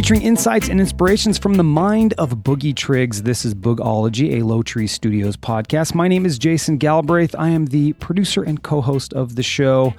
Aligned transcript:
featuring 0.00 0.22
insights 0.22 0.70
and 0.70 0.80
inspirations 0.80 1.36
from 1.36 1.56
the 1.56 1.62
mind 1.62 2.14
of 2.16 2.30
Boogie 2.36 2.74
Triggs. 2.74 3.22
This 3.22 3.44
is 3.44 3.54
Boogology, 3.54 4.40
a 4.40 4.46
Low 4.46 4.62
Tree 4.62 4.86
Studios 4.86 5.36
podcast. 5.36 5.94
My 5.94 6.08
name 6.08 6.24
is 6.24 6.38
Jason 6.38 6.78
Galbraith. 6.78 7.34
I 7.38 7.50
am 7.50 7.66
the 7.66 7.92
producer 7.92 8.42
and 8.42 8.62
co 8.62 8.80
host 8.80 9.12
of 9.12 9.36
the 9.36 9.42
show. 9.42 9.92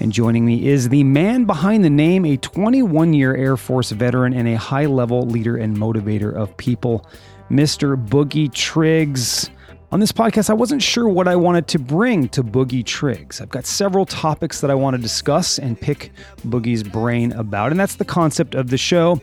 And 0.00 0.10
joining 0.10 0.46
me 0.46 0.66
is 0.66 0.88
the 0.88 1.04
man 1.04 1.44
behind 1.44 1.84
the 1.84 1.90
name, 1.90 2.24
a 2.24 2.38
21 2.38 3.12
year 3.12 3.36
Air 3.36 3.58
Force 3.58 3.90
veteran 3.90 4.32
and 4.32 4.48
a 4.48 4.56
high 4.56 4.86
level 4.86 5.26
leader 5.26 5.58
and 5.58 5.76
motivator 5.76 6.34
of 6.34 6.56
people, 6.56 7.06
Mr. 7.50 8.02
Boogie 8.02 8.50
Triggs. 8.50 9.50
On 9.94 10.00
this 10.00 10.10
podcast, 10.10 10.50
I 10.50 10.54
wasn't 10.54 10.82
sure 10.82 11.08
what 11.08 11.28
I 11.28 11.36
wanted 11.36 11.68
to 11.68 11.78
bring 11.78 12.28
to 12.30 12.42
Boogie 12.42 12.84
Triggs. 12.84 13.40
I've 13.40 13.50
got 13.50 13.64
several 13.64 14.04
topics 14.04 14.60
that 14.60 14.68
I 14.68 14.74
want 14.74 14.96
to 14.96 15.00
discuss 15.00 15.56
and 15.56 15.80
pick 15.80 16.10
Boogie's 16.44 16.82
brain 16.82 17.30
about, 17.30 17.70
and 17.70 17.78
that's 17.78 17.94
the 17.94 18.04
concept 18.04 18.56
of 18.56 18.70
the 18.70 18.76
show. 18.76 19.22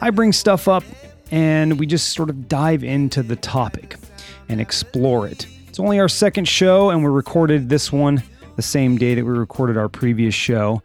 I 0.00 0.10
bring 0.10 0.34
stuff 0.34 0.68
up 0.68 0.84
and 1.30 1.80
we 1.80 1.86
just 1.86 2.12
sort 2.12 2.28
of 2.28 2.48
dive 2.48 2.84
into 2.84 3.22
the 3.22 3.36
topic 3.36 3.96
and 4.50 4.60
explore 4.60 5.26
it. 5.26 5.46
It's 5.68 5.80
only 5.80 5.98
our 5.98 6.08
second 6.10 6.46
show, 6.46 6.90
and 6.90 7.02
we 7.02 7.08
recorded 7.08 7.70
this 7.70 7.90
one 7.90 8.22
the 8.56 8.62
same 8.62 8.98
day 8.98 9.14
that 9.14 9.24
we 9.24 9.30
recorded 9.30 9.78
our 9.78 9.88
previous 9.88 10.34
show. 10.34 10.82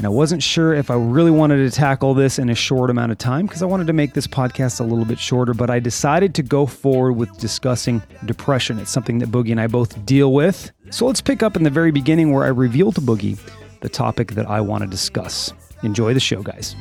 And 0.00 0.06
I 0.06 0.08
wasn't 0.08 0.42
sure 0.42 0.72
if 0.72 0.90
I 0.90 0.94
really 0.94 1.30
wanted 1.30 1.58
to 1.58 1.70
tackle 1.70 2.14
this 2.14 2.38
in 2.38 2.48
a 2.48 2.54
short 2.54 2.88
amount 2.88 3.12
of 3.12 3.18
time 3.18 3.44
because 3.44 3.62
I 3.62 3.66
wanted 3.66 3.86
to 3.88 3.92
make 3.92 4.14
this 4.14 4.26
podcast 4.26 4.80
a 4.80 4.82
little 4.82 5.04
bit 5.04 5.18
shorter, 5.18 5.52
but 5.52 5.68
I 5.68 5.78
decided 5.78 6.34
to 6.36 6.42
go 6.42 6.64
forward 6.64 7.12
with 7.18 7.36
discussing 7.36 8.00
depression. 8.24 8.78
It's 8.78 8.90
something 8.90 9.18
that 9.18 9.30
Boogie 9.30 9.50
and 9.50 9.60
I 9.60 9.66
both 9.66 10.06
deal 10.06 10.32
with. 10.32 10.72
So 10.88 11.04
let's 11.04 11.20
pick 11.20 11.42
up 11.42 11.54
in 11.54 11.64
the 11.64 11.68
very 11.68 11.90
beginning 11.90 12.32
where 12.32 12.44
I 12.44 12.48
revealed 12.48 12.94
to 12.94 13.02
Boogie 13.02 13.38
the 13.80 13.90
topic 13.90 14.32
that 14.36 14.48
I 14.48 14.62
want 14.62 14.84
to 14.84 14.88
discuss. 14.88 15.52
Enjoy 15.82 16.14
the 16.14 16.18
show, 16.18 16.42
guys. 16.42 16.74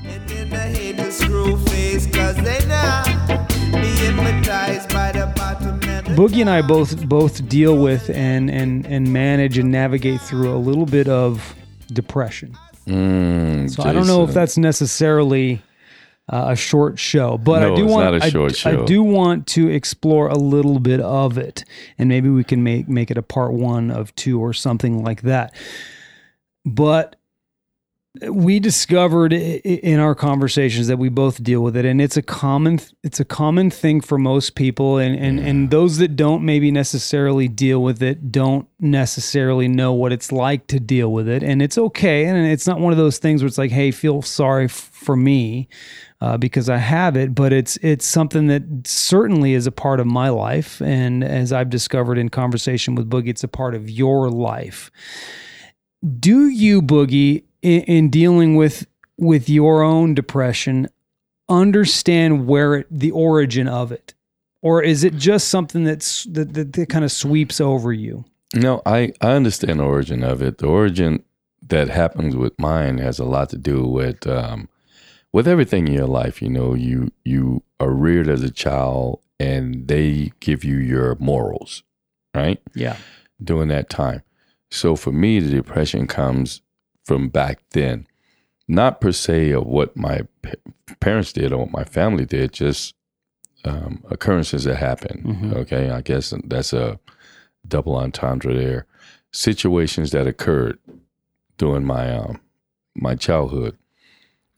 Boogie 6.15 6.39
and 6.39 6.49
I 6.49 6.61
both 6.61 7.05
both 7.09 7.49
deal 7.49 7.83
with 7.83 8.09
and 8.11 8.49
and 8.49 8.85
and 8.85 9.11
manage 9.11 9.57
and 9.57 9.69
navigate 9.69 10.21
through 10.21 10.55
a 10.55 10.55
little 10.55 10.85
bit 10.85 11.09
of 11.09 11.53
depression. 11.91 12.55
Mm, 12.89 13.69
So 13.69 13.83
I 13.83 13.93
don't 13.93 14.07
know 14.07 14.23
if 14.23 14.33
that's 14.33 14.57
necessarily 14.57 15.61
uh, 16.31 16.47
a 16.49 16.55
short 16.55 16.99
show, 16.99 17.37
but 17.37 17.59
No, 17.59 17.73
I 17.73 17.75
do 17.75 17.85
want 17.85 18.03
I- 18.23 18.29
I, 18.65 18.85
do 18.85 19.03
want 19.03 19.47
to 19.47 19.67
explore 19.69 20.27
a 20.27 20.35
little 20.37 20.79
bit 20.79 20.99
of 20.99 21.37
it, 21.37 21.65
and 21.97 22.07
maybe 22.09 22.29
we 22.29 22.43
can 22.43 22.61
make 22.63 22.87
make 22.87 23.09
it 23.11 23.17
a 23.17 23.23
part 23.23 23.53
one 23.53 23.89
of 23.91 24.13
two 24.15 24.39
or 24.39 24.53
something 24.53 25.03
like 25.03 25.21
that. 25.23 25.53
But 26.65 27.15
we 28.27 28.59
discovered 28.59 29.31
in 29.31 29.99
our 29.99 30.13
conversations 30.13 30.87
that 30.87 30.97
we 30.97 31.09
both 31.09 31.41
deal 31.41 31.61
with 31.61 31.77
it 31.77 31.85
and 31.85 32.01
it's 32.01 32.17
a 32.17 32.21
common 32.21 32.79
it's 33.03 33.19
a 33.19 33.25
common 33.25 33.69
thing 33.69 34.01
for 34.01 34.17
most 34.17 34.55
people 34.55 34.97
and 34.97 35.15
and, 35.15 35.39
and 35.39 35.71
those 35.71 35.97
that 35.97 36.15
don't 36.15 36.43
maybe 36.43 36.69
necessarily 36.71 37.47
deal 37.47 37.81
with 37.81 38.03
it 38.03 38.31
don't 38.31 38.67
necessarily 38.79 39.67
know 39.67 39.93
what 39.93 40.11
it's 40.11 40.31
like 40.31 40.67
to 40.67 40.79
deal 40.79 41.11
with 41.11 41.29
it 41.29 41.43
and 41.43 41.61
it's 41.61 41.77
okay 41.77 42.25
and 42.25 42.45
it's 42.45 42.67
not 42.67 42.79
one 42.79 42.91
of 42.91 42.97
those 42.97 43.19
things 43.19 43.41
where 43.41 43.47
it's 43.47 43.57
like 43.57 43.71
hey 43.71 43.91
feel 43.91 44.21
sorry 44.21 44.67
for 44.67 45.15
me 45.15 45.69
uh, 46.21 46.35
because 46.35 46.69
I 46.69 46.77
have 46.77 47.15
it 47.15 47.33
but 47.33 47.53
it's 47.53 47.77
it's 47.77 48.05
something 48.05 48.47
that 48.47 48.63
certainly 48.85 49.53
is 49.53 49.65
a 49.65 49.71
part 49.71 50.01
of 50.01 50.07
my 50.07 50.29
life 50.29 50.81
and 50.81 51.23
as 51.23 51.53
I've 51.53 51.69
discovered 51.69 52.17
in 52.17 52.29
conversation 52.29 52.95
with 52.95 53.09
Boogie 53.09 53.29
it's 53.29 53.43
a 53.43 53.47
part 53.47 53.75
of 53.75 53.89
your 53.89 54.29
life. 54.29 54.91
Do 56.19 56.47
you 56.47 56.81
boogie 56.81 57.43
in, 57.61 57.81
in 57.81 58.09
dealing 58.09 58.55
with 58.55 58.87
with 59.17 59.49
your 59.49 59.81
own 59.81 60.13
depression 60.13 60.87
understand 61.49 62.47
where 62.47 62.75
it, 62.75 62.87
the 62.91 63.11
origin 63.11 63.67
of 63.67 63.91
it 63.91 64.13
or 64.61 64.83
is 64.83 65.03
it 65.03 65.15
just 65.15 65.47
something 65.47 65.83
that's 65.83 66.23
that, 66.25 66.53
that, 66.53 66.73
that 66.73 66.89
kind 66.89 67.03
of 67.03 67.11
sweeps 67.11 67.59
over 67.59 67.91
you 67.91 68.23
No, 68.55 68.81
I, 68.85 69.13
I 69.21 69.31
understand 69.31 69.79
the 69.79 69.83
origin 69.83 70.23
of 70.23 70.41
it. 70.41 70.57
The 70.57 70.67
origin 70.67 71.23
that 71.67 71.89
happens 71.89 72.35
with 72.35 72.57
mine 72.59 72.97
has 72.97 73.19
a 73.19 73.25
lot 73.25 73.49
to 73.49 73.57
do 73.57 73.85
with 73.85 74.25
um, 74.27 74.67
with 75.31 75.47
everything 75.47 75.87
in 75.87 75.93
your 75.93 76.07
life. 76.07 76.41
You 76.41 76.49
know, 76.49 76.73
you 76.73 77.11
you 77.23 77.63
are 77.79 77.91
reared 77.91 78.27
as 78.27 78.41
a 78.41 78.51
child, 78.51 79.21
and 79.39 79.87
they 79.87 80.31
give 80.39 80.63
you 80.63 80.77
your 80.77 81.15
morals, 81.19 81.83
right? 82.33 82.59
yeah 82.73 82.97
During 83.41 83.69
that 83.69 83.89
time. 83.89 84.23
So 84.71 84.95
for 84.95 85.11
me, 85.11 85.39
the 85.39 85.51
depression 85.51 86.07
comes 86.07 86.61
from 87.09 87.27
back 87.27 87.59
then, 87.71 88.05
not 88.67 89.01
per 89.01 89.11
se 89.11 89.49
of 89.49 89.65
what 89.65 89.97
my 89.97 90.21
pa- 90.43 90.51
parents 90.99 91.33
did 91.33 91.51
or 91.51 91.57
what 91.61 91.71
my 91.71 91.83
family 91.83 92.23
did, 92.23 92.53
just 92.53 92.93
um, 93.65 94.03
occurrences 94.11 94.65
that 94.65 94.75
happened. 94.75 95.23
Mhm. 95.25 95.53
Okay, 95.55 95.89
I 95.89 96.01
guess 96.01 96.31
that's 96.43 96.71
a 96.71 96.99
double 97.67 97.95
entendre 97.95 98.53
there. 98.53 98.85
Situations 99.31 100.11
that 100.11 100.27
occurred 100.27 100.77
during 101.57 101.83
my 101.83 102.15
um, 102.15 102.39
my 102.95 103.15
childhood, 103.15 103.75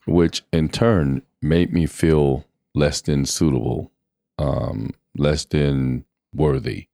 which 0.05 0.43
in 0.51 0.67
turn 0.67 1.21
made 1.41 1.71
me 1.71 1.85
feel 1.85 2.43
less 2.75 2.99
than 2.99 3.25
suitable, 3.25 3.91
um, 4.37 4.91
less 5.15 5.45
than 5.45 6.03
worthy. 6.33 6.87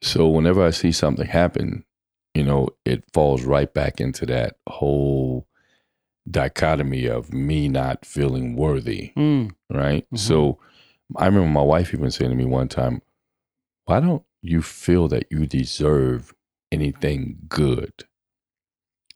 So 0.00 0.28
whenever 0.28 0.62
I 0.64 0.70
see 0.70 0.92
something 0.92 1.26
happen, 1.26 1.84
you 2.34 2.44
know, 2.44 2.68
it 2.84 3.04
falls 3.12 3.42
right 3.44 3.72
back 3.72 4.00
into 4.00 4.24
that 4.26 4.56
whole 4.68 5.46
dichotomy 6.30 7.06
of 7.06 7.32
me 7.32 7.68
not 7.68 8.04
feeling 8.04 8.54
worthy 8.56 9.12
Mm. 9.16 9.52
right? 9.70 10.08
Mhm. 10.10 10.18
So 10.18 10.58
I 11.16 11.26
remember 11.26 11.48
my 11.48 11.62
wife 11.62 11.92
even 11.92 12.10
saying 12.10 12.30
to 12.30 12.36
me 12.36 12.44
one 12.44 12.68
time, 12.68 13.02
"Why 13.86 14.00
don't 14.00 14.22
you 14.42 14.62
feel 14.62 15.08
that 15.08 15.26
you 15.30 15.46
deserve 15.46 16.32
anything 16.70 17.38
good?" 17.48 17.92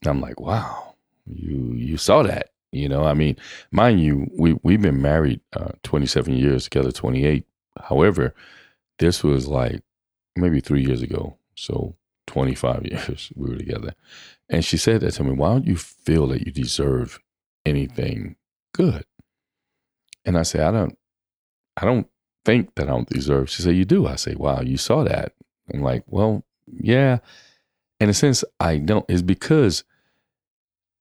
And 0.01 0.09
I'm 0.09 0.19
like, 0.21 0.39
"Wow, 0.41 0.95
you 1.25 1.73
you 1.73 1.97
saw 1.97 2.23
that." 2.23 2.51
You 2.71 2.89
know, 2.89 3.03
I 3.05 3.13
mean, 3.13 3.37
mind 3.71 4.01
you, 4.01 4.29
we 4.37 4.57
we've 4.63 4.81
been 4.81 5.01
married 5.01 5.39
uh, 5.53 5.71
27 5.83 6.33
years 6.33 6.65
together, 6.65 6.91
28. 6.91 7.45
However, 7.79 8.33
this 8.99 9.23
was 9.23 9.47
like 9.47 9.81
maybe 10.35 10.59
three 10.59 10.83
years 10.83 11.01
ago, 11.01 11.37
so 11.55 11.95
25 12.27 12.85
years 12.91 13.31
we 13.35 13.49
were 13.49 13.57
together. 13.57 13.93
And 14.49 14.63
she 14.63 14.77
said 14.77 15.01
that 15.01 15.11
to 15.13 15.23
me, 15.23 15.31
"Why 15.31 15.49
don't 15.49 15.67
you 15.67 15.75
feel 15.75 16.27
that 16.27 16.45
you 16.45 16.51
deserve 16.51 17.19
anything 17.65 18.35
good?" 18.73 19.05
And 20.25 20.37
I 20.37 20.43
say, 20.43 20.61
I 20.61 20.71
don't, 20.71 20.97
I 21.77 21.85
don't 21.85 22.07
think 22.45 22.75
that 22.75 22.87
I 22.87 22.91
don't 22.91 23.09
deserve. 23.09 23.49
She 23.49 23.61
said, 23.61 23.75
You 23.75 23.85
do. 23.85 24.07
I 24.07 24.15
say, 24.15 24.35
Wow, 24.35 24.61
you 24.61 24.77
saw 24.77 25.03
that. 25.03 25.33
I'm 25.73 25.81
like, 25.81 26.03
Well, 26.07 26.43
yeah. 26.67 27.19
In 27.99 28.09
a 28.09 28.13
sense, 28.13 28.43
I 28.59 28.77
don't. 28.77 29.05
It's 29.07 29.21
because 29.21 29.83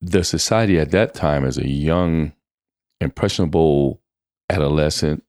the 0.01 0.23
society 0.23 0.79
at 0.79 0.91
that 0.93 1.15
time, 1.15 1.45
as 1.45 1.59
a 1.59 1.69
young, 1.69 2.33
impressionable 3.01 4.01
adolescent, 4.49 5.25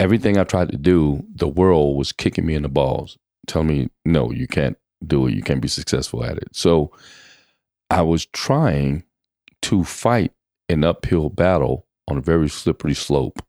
everything 0.00 0.36
I 0.38 0.44
tried 0.44 0.70
to 0.70 0.76
do, 0.76 1.24
the 1.34 1.48
world 1.48 1.96
was 1.96 2.12
kicking 2.12 2.46
me 2.46 2.54
in 2.54 2.62
the 2.62 2.68
balls, 2.68 3.18
telling 3.46 3.68
me, 3.68 3.88
No, 4.04 4.30
you 4.30 4.46
can't 4.46 4.76
do 5.06 5.26
it. 5.26 5.34
You 5.34 5.42
can't 5.42 5.60
be 5.60 5.68
successful 5.68 6.24
at 6.24 6.36
it. 6.36 6.48
So 6.52 6.92
I 7.90 8.02
was 8.02 8.26
trying 8.26 9.04
to 9.62 9.84
fight 9.84 10.32
an 10.68 10.84
uphill 10.84 11.28
battle 11.28 11.86
on 12.08 12.18
a 12.18 12.22
very 12.22 12.48
slippery 12.48 12.94
slope 12.94 13.40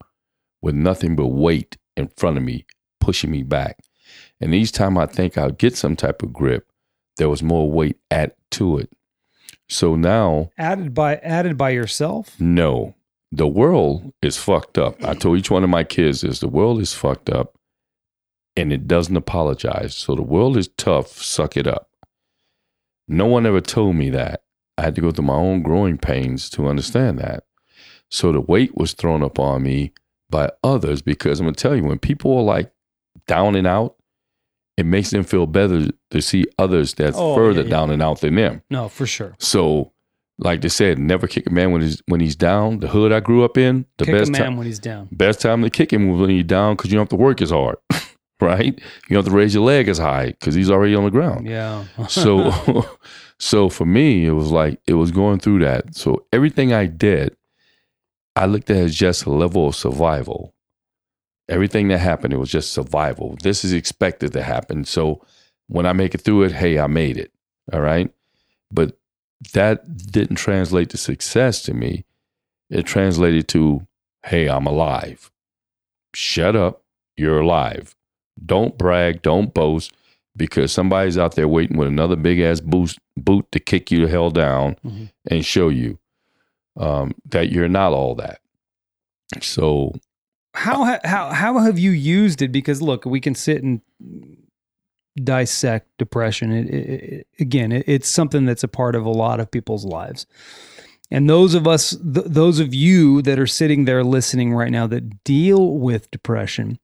with 0.62 0.76
nothing 0.76 1.16
but 1.16 1.28
weight 1.28 1.78
in 1.96 2.08
front 2.08 2.38
of 2.38 2.44
me, 2.44 2.66
pushing 3.00 3.32
me 3.32 3.44
back. 3.44 3.80
And 4.40 4.54
each 4.54 4.72
time 4.72 4.98
I 4.98 5.06
think 5.06 5.38
I'd 5.38 5.58
get 5.58 5.76
some 5.76 5.96
type 5.96 6.22
of 6.22 6.34
grip, 6.34 6.72
there 7.18 7.30
was 7.30 7.42
more 7.42 7.70
weight 7.70 7.98
added 8.12 8.36
to 8.52 8.78
it. 8.78 8.92
So 9.70 9.96
now, 9.96 10.52
added 10.58 10.94
by 10.94 11.18
added 11.18 11.58
by 11.58 11.72
yourself 11.72 12.40
no, 12.40 12.96
the 13.32 13.48
world 13.48 14.14
is 14.22 14.38
fucked 14.38 14.78
up. 14.78 15.04
I 15.04 15.14
told 15.14 15.38
each 15.38 15.52
one 15.52 15.64
of 15.64 15.70
my 15.70 15.84
kids 15.84 16.24
is 16.24 16.40
the 16.40 16.48
world 16.48 16.80
is 16.80 16.94
fucked 16.94 17.30
up 17.30 17.57
and 18.58 18.74
it 18.74 18.88
doesn't 18.88 19.16
apologize. 19.16 19.96
So 19.96 20.16
the 20.16 20.22
world 20.22 20.58
is 20.58 20.68
tough, 20.78 21.22
suck 21.22 21.56
it 21.56 21.68
up. 21.68 21.90
No 23.08 23.26
one 23.26 23.46
ever 23.46 23.62
told 23.62 23.96
me 23.96 24.10
that. 24.10 24.44
I 24.78 24.84
had 24.84 24.96
to 24.96 25.02
go 25.02 25.12
through 25.12 25.26
my 25.26 25.34
own 25.34 25.64
growing 25.64 25.98
pains 25.98 26.50
to 26.52 26.68
understand 26.68 27.20
that. 27.20 27.46
So 28.12 28.32
the 28.32 28.42
weight 28.42 28.76
was 28.78 28.94
thrown 28.94 29.24
upon 29.24 29.64
me 29.64 29.94
by 30.30 30.52
others 30.64 31.02
because 31.02 31.40
I'm 31.40 31.46
gonna 31.48 31.56
tell 31.56 31.76
you, 31.76 31.84
when 31.84 32.00
people 32.00 32.38
are 32.38 32.44
like 32.44 32.72
down 33.28 33.56
and 33.56 33.66
out, 33.66 33.96
it 34.78 34.86
makes 34.86 35.10
them 35.10 35.24
feel 35.24 35.48
better 35.48 35.88
to 36.12 36.22
see 36.22 36.46
others 36.60 36.94
that's 36.94 37.18
Oh, 37.18 37.34
further 37.36 37.62
yeah, 37.62 37.66
yeah. 37.66 37.70
down 37.72 37.92
and 37.92 38.02
out 38.02 38.22
than 38.22 38.36
them. 38.36 38.62
no 38.70 38.88
for 38.90 39.08
sure 39.08 39.36
So, 39.40 39.94
like 40.38 40.62
they 40.62 40.70
said, 40.70 41.00
never 41.00 41.26
kick 41.28 41.48
a 41.48 41.50
man 41.50 41.72
when 41.72 41.82
he's 41.82 42.02
when 42.08 42.20
he's 42.20 42.36
down. 42.36 42.80
The 42.80 42.88
hood 42.88 43.12
I 43.12 43.20
grew 43.22 43.44
up 43.44 43.58
in, 43.58 43.86
the 43.98 44.06
kick 44.06 44.14
a 44.14 44.18
best 44.20 44.32
man 44.32 44.42
time 44.42 44.58
when 44.58 44.68
he's 44.68 44.80
down 44.80 45.08
best 45.12 45.42
time 45.42 45.64
to 45.64 45.70
kick 45.72 45.92
him 45.92 46.10
was 46.12 46.22
when 46.22 46.30
he's 46.30 46.44
down 46.44 46.76
because 46.76 46.92
you 46.92 46.98
don't 46.98 47.04
have 47.06 47.18
to 47.18 47.24
work 47.24 47.42
as 47.42 47.50
hard, 47.50 47.78
right? 48.40 48.76
You 48.76 49.14
don't 49.16 49.24
have 49.24 49.32
to 49.32 49.38
raise 49.38 49.54
your 49.54 49.64
leg 49.64 49.88
as 49.88 49.98
high 49.98 50.28
because 50.28 50.56
he's 50.56 50.70
already 50.70 50.96
on 50.96 51.04
the 51.06 51.12
ground. 51.12 51.48
yeah 51.48 51.86
So, 52.10 52.86
so 53.40 53.70
for 53.70 53.86
me, 53.86 54.26
it 54.26 54.32
was 54.32 54.52
like 54.52 54.80
it 54.88 54.94
was 54.94 55.12
going 55.12 55.40
through 55.40 55.60
that. 55.60 55.96
So 55.96 56.26
everything 56.32 56.74
I 56.74 56.86
did, 56.86 57.36
I 58.36 58.46
looked 58.46 58.70
at 58.70 58.78
it 58.78 58.84
as 58.84 58.96
just 58.96 59.26
a 59.26 59.32
level 59.32 59.68
of 59.68 59.76
survival. 59.76 60.54
Everything 61.50 61.88
that 61.88 62.00
happened, 62.00 62.34
it 62.34 62.38
was 62.38 62.52
just 62.52 62.74
survival. 62.74 63.38
This 63.42 63.64
is 63.64 63.74
expected 63.74 64.34
to 64.34 64.44
happen. 64.44 64.84
So 64.86 65.26
when 65.68 65.86
I 65.86 65.94
make 65.94 66.14
it 66.14 66.22
through 66.22 66.44
it, 66.44 66.52
hey, 66.52 66.78
I 66.78 66.88
made 66.88 67.18
it. 67.18 67.32
All 67.72 67.82
right. 67.82 68.12
But 68.72 68.98
that 69.54 70.12
didn't 70.12 70.36
translate 70.38 70.90
to 70.90 70.98
success 70.98 71.62
to 71.64 71.74
me. 71.74 72.06
It 72.70 72.86
translated 72.86 73.48
to, 73.50 73.88
hey, 74.26 74.48
I'm 74.50 74.66
alive. 74.66 75.32
Shut 76.14 76.56
up. 76.56 76.84
You're 77.16 77.40
alive. 77.40 77.96
Don't 78.46 78.78
brag. 78.78 79.22
Don't 79.22 79.54
boast 79.54 79.92
because 80.36 80.72
somebody's 80.72 81.18
out 81.18 81.36
there 81.36 81.48
waiting 81.48 81.78
with 81.78 81.88
another 81.88 82.16
big 82.16 82.40
ass 82.40 82.60
boost, 82.60 83.00
boot 83.16 83.52
to 83.52 83.60
kick 83.60 83.92
you 83.92 84.06
the 84.06 84.12
hell 84.12 84.30
down 84.30 84.76
Mm-hmm. 84.86 85.06
and 85.32 85.46
show 85.46 85.70
you 85.70 85.98
um, 86.78 87.14
that 87.30 87.52
you're 87.52 87.68
not 87.70 87.92
all 87.94 88.16
that. 88.16 88.40
So 89.42 89.94
How 90.54 91.00
how 91.04 91.32
how 91.32 91.60
have 91.60 91.78
you 91.80 91.92
used 91.92 92.42
it? 92.42 92.52
Because 92.52 92.82
look, 92.82 93.06
we 93.06 93.20
can 93.20 93.36
sit 93.36 93.64
and 93.64 93.82
dissect 95.16 95.88
depression. 95.98 96.52
It, 96.52 96.68
it, 96.70 96.90
it, 97.14 97.28
again, 97.40 97.72
it, 97.72 97.84
it's 97.88 98.08
something 98.08 98.46
that's 98.46 98.64
a 98.64 98.68
part 98.68 98.96
of 98.96 99.06
a 99.06 99.10
lot 99.10 99.40
of 99.40 99.50
people's 99.52 99.86
lives. 99.86 100.26
And 101.10 101.30
those 101.30 101.54
of 101.56 101.68
us, 101.68 101.92
th- 101.92 102.26
those 102.28 102.60
of 102.60 102.74
you 102.74 103.22
that 103.24 103.40
are 103.40 103.48
sitting 103.48 103.86
there 103.86 104.04
listening 104.04 104.54
right 104.54 104.72
now 104.72 104.88
that 104.88 105.24
deal 105.24 105.78
with 105.78 106.12
depression, 106.12 106.80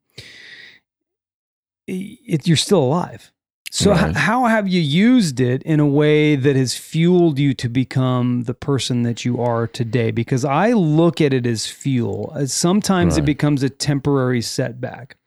it, 1.94 2.48
you're 2.48 2.58
still 2.58 2.84
alive. 2.84 3.32
So, 3.72 3.92
h- 3.92 4.16
how 4.16 4.46
have 4.46 4.68
you 4.68 4.80
used 4.80 5.40
it 5.40 5.64
in 5.64 5.80
a 5.80 5.88
way 5.88 6.36
that 6.36 6.56
has 6.56 6.76
fueled 6.76 7.40
you 7.40 7.56
to 7.56 7.68
become 7.68 8.44
the 8.44 8.54
person 8.54 9.02
that 9.02 9.26
you 9.26 9.42
are 9.42 9.66
today? 9.66 10.12
Because 10.12 10.46
I 10.46 10.74
look 10.74 11.20
at 11.20 11.34
it 11.34 11.48
as 11.48 11.66
fuel. 11.66 12.32
As 12.36 12.54
sometimes 12.54 13.18
it 13.18 13.26
becomes 13.26 13.64
a 13.64 13.72
temporary 13.72 14.42
setback, 14.42 15.18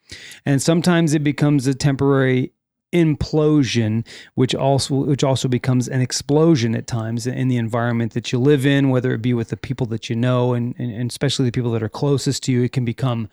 and 0.44 0.62
sometimes 0.62 1.12
it 1.12 1.24
becomes 1.24 1.66
a 1.66 1.74
temporary 1.74 2.52
implosion 2.92 4.06
which 4.36 4.54
also 4.54 4.94
which 4.94 5.24
also 5.24 5.48
becomes 5.48 5.88
an 5.88 6.00
explosion 6.00 6.74
at 6.76 6.86
times 6.86 7.26
in 7.26 7.48
the 7.48 7.56
environment 7.56 8.12
that 8.12 8.30
you 8.30 8.38
live 8.38 8.64
in 8.64 8.90
whether 8.90 9.12
it 9.12 9.20
be 9.20 9.34
with 9.34 9.48
the 9.48 9.56
people 9.56 9.86
that 9.86 10.08
you 10.08 10.14
know 10.14 10.54
and, 10.54 10.74
and, 10.78 10.92
and 10.92 11.10
especially 11.10 11.44
the 11.44 11.52
people 11.52 11.72
that 11.72 11.82
are 11.82 11.88
closest 11.88 12.44
to 12.44 12.52
you 12.52 12.62
it 12.62 12.70
can 12.72 12.84
become 12.84 13.28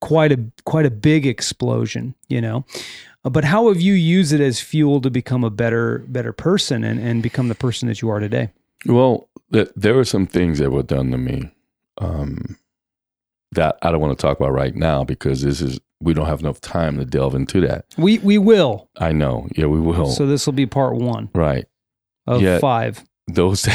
quite 0.00 0.32
a 0.32 0.38
quite 0.64 0.86
a 0.86 0.90
big 0.90 1.26
explosion 1.26 2.14
you 2.28 2.40
know 2.40 2.64
Uh, 3.24 3.30
but 3.30 3.44
how 3.44 3.68
have 3.68 3.80
you 3.80 3.94
used 3.94 4.32
it 4.32 4.40
as 4.40 4.60
fuel 4.60 5.00
to 5.00 5.10
become 5.10 5.42
a 5.44 5.50
better 5.50 5.98
better 6.08 6.32
person 6.32 6.84
and, 6.84 7.00
and 7.00 7.22
become 7.22 7.48
the 7.48 7.54
person 7.54 7.88
that 7.88 8.00
you 8.02 8.08
are 8.10 8.20
today 8.20 8.50
Well, 8.86 9.28
th- 9.52 9.70
there 9.74 9.94
were 9.94 10.04
some 10.04 10.26
things 10.26 10.58
that 10.58 10.70
were 10.70 10.82
done 10.84 11.10
to 11.10 11.18
me 11.18 11.50
um, 11.98 12.56
that 13.52 13.78
I 13.82 13.90
don't 13.90 14.00
want 14.00 14.16
to 14.18 14.22
talk 14.26 14.38
about 14.38 14.52
right 14.52 14.74
now 14.76 15.02
because 15.04 15.42
this 15.42 15.60
is 15.60 15.80
we 16.00 16.12
don't 16.12 16.26
have 16.26 16.40
enough 16.40 16.60
time 16.60 16.98
to 16.98 17.04
delve 17.06 17.34
into 17.34 17.60
that. 17.66 17.86
we 17.96 18.18
we 18.18 18.36
will 18.38 18.90
I 18.98 19.12
know, 19.12 19.48
yeah, 19.56 19.66
we 19.66 19.80
will. 19.80 20.06
so 20.10 20.26
this 20.26 20.46
will 20.46 20.52
be 20.52 20.66
part 20.66 20.96
one 20.96 21.30
right, 21.34 21.64
of 22.26 22.42
Yeah. 22.42 22.58
five 22.58 23.02
those, 23.28 23.66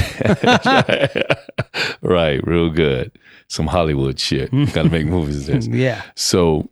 right, 2.01 2.39
real 2.47 2.69
good. 2.69 3.11
Some 3.51 3.67
Hollywood 3.67 4.17
shit. 4.17 4.49
Got 4.73 4.83
to 4.83 4.89
make 4.89 5.05
movies. 5.05 5.49
Of 5.49 5.55
this. 5.55 5.67
yeah 5.67 6.03
So, 6.15 6.69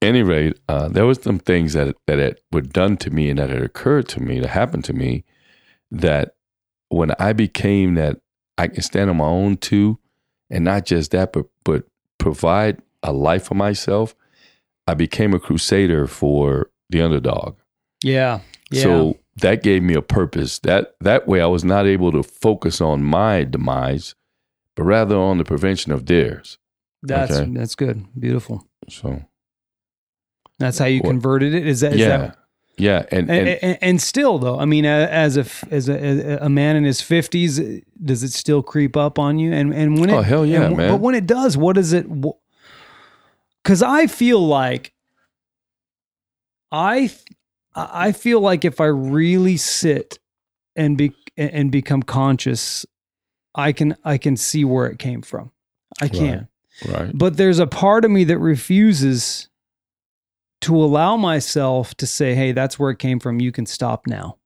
any 0.00 0.22
rate, 0.22 0.58
uh, 0.68 0.86
there 0.88 1.04
was 1.04 1.20
some 1.20 1.40
things 1.40 1.72
that 1.72 1.96
that 2.06 2.18
had, 2.18 2.38
were 2.52 2.60
done 2.60 2.96
to 2.98 3.10
me 3.10 3.28
and 3.30 3.38
that 3.40 3.50
had 3.50 3.62
occurred 3.62 4.06
to 4.10 4.20
me, 4.20 4.38
that 4.40 4.50
happened 4.50 4.84
to 4.84 4.92
me, 4.92 5.24
that 5.90 6.36
when 6.88 7.10
I 7.18 7.32
became 7.32 7.94
that 7.94 8.20
I 8.56 8.68
can 8.68 8.82
stand 8.82 9.10
on 9.10 9.16
my 9.16 9.24
own 9.24 9.56
too, 9.56 9.98
and 10.48 10.64
not 10.64 10.86
just 10.86 11.10
that, 11.10 11.32
but 11.32 11.46
but 11.64 11.84
provide 12.18 12.80
a 13.02 13.12
life 13.12 13.44
for 13.44 13.54
myself. 13.54 14.14
I 14.86 14.94
became 14.94 15.34
a 15.34 15.40
crusader 15.40 16.06
for 16.06 16.70
the 16.90 17.00
underdog. 17.02 17.56
yeah 18.04 18.40
yeah 18.70 18.82
So 18.82 19.18
that 19.36 19.62
gave 19.62 19.82
me 19.82 19.94
a 19.94 20.02
purpose. 20.02 20.60
That 20.60 20.94
that 21.00 21.26
way 21.26 21.40
I 21.40 21.46
was 21.46 21.64
not 21.64 21.86
able 21.86 22.12
to 22.12 22.22
focus 22.22 22.80
on 22.80 23.02
my 23.02 23.44
demise, 23.44 24.14
but 24.80 24.86
rather 24.86 25.16
on 25.16 25.36
the 25.36 25.44
prevention 25.44 25.92
of 25.92 26.06
theirs. 26.06 26.56
that's 27.02 27.32
okay. 27.36 27.50
that's 27.52 27.74
good 27.74 28.02
beautiful 28.18 28.66
So 28.88 29.22
that's 30.58 30.78
how 30.78 30.86
you 30.86 31.02
converted 31.02 31.52
it 31.54 31.66
is 31.66 31.80
that 31.80 31.92
is 31.92 31.98
yeah, 32.00 32.16
that 32.16 32.36
yeah, 32.78 33.04
and, 33.12 33.30
and, 33.30 33.48
and 33.48 33.78
and, 33.82 34.00
still 34.00 34.38
though 34.38 34.58
i 34.58 34.64
mean 34.64 34.84
a- 34.86 35.08
as 35.26 35.36
a 35.36 35.44
as 35.70 35.88
a, 35.90 36.38
a 36.40 36.48
man 36.48 36.76
in 36.76 36.84
his 36.84 37.00
50s 37.02 37.82
does 38.02 38.22
it 38.22 38.32
still 38.32 38.62
creep 38.62 38.96
up 38.96 39.18
on 39.18 39.38
you 39.38 39.52
and 39.52 39.74
and 39.74 39.98
when 40.00 40.08
it 40.08 40.14
Oh, 40.14 40.22
hell 40.22 40.46
yeah, 40.46 40.62
and- 40.66 40.76
man. 40.78 40.90
but 40.92 41.00
when 41.00 41.14
it 41.14 41.26
does 41.26 41.56
what 41.58 41.76
does 41.76 41.92
it 41.92 42.06
because 43.62 43.82
i 43.82 44.06
feel 44.06 44.40
like 44.46 44.94
i 46.72 47.10
i 47.74 48.12
feel 48.12 48.40
like 48.40 48.64
if 48.64 48.80
i 48.80 48.86
really 48.86 49.56
sit 49.58 50.18
and 50.76 50.96
be 50.96 51.12
and 51.36 51.70
become 51.72 52.02
conscious 52.02 52.86
i 53.54 53.72
can 53.72 53.96
i 54.04 54.16
can 54.18 54.36
see 54.36 54.64
where 54.64 54.86
it 54.86 54.98
came 54.98 55.22
from 55.22 55.50
i 56.00 56.08
can 56.08 56.48
right, 56.88 57.10
but 57.14 57.36
there's 57.36 57.58
a 57.58 57.66
part 57.66 58.04
of 58.04 58.10
me 58.10 58.24
that 58.24 58.38
refuses 58.38 59.48
to 60.62 60.76
allow 60.76 61.16
myself 61.16 61.94
to 61.94 62.06
say, 62.06 62.34
hey, 62.34 62.52
that's 62.52 62.78
where 62.78 62.90
it 62.90 62.98
came 62.98 63.18
from. 63.18 63.40
You 63.40 63.50
can 63.50 63.64
stop 63.64 64.06
now. 64.06 64.36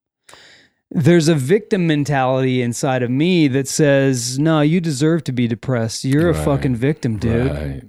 There's 0.90 1.26
a 1.26 1.34
victim 1.34 1.88
mentality 1.88 2.62
inside 2.62 3.02
of 3.02 3.10
me 3.10 3.48
that 3.48 3.66
says, 3.66 4.38
no, 4.38 4.60
you 4.60 4.80
deserve 4.80 5.24
to 5.24 5.32
be 5.32 5.48
depressed. 5.48 6.04
You're 6.04 6.30
a 6.30 6.34
fucking 6.44 6.76
victim, 6.76 7.18
dude. 7.18 7.50
right. 7.50 7.82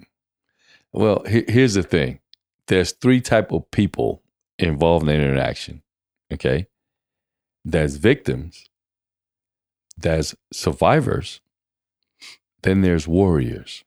Well, 0.92 1.24
he- 1.28 1.46
here's 1.48 1.76
the 1.76 1.84
thing: 1.84 2.20
there's 2.68 2.94
three 2.94 3.22
type 3.22 3.52
of 3.52 3.70
people 3.70 4.24
involved 4.58 5.08
in 5.08 5.22
interaction. 5.22 5.84
Okay, 6.34 6.66
there's 7.64 7.98
victims, 7.98 8.68
there's 9.98 10.36
survivors, 10.52 11.42
then 12.64 12.82
there's 12.82 13.08
warriors. 13.08 13.84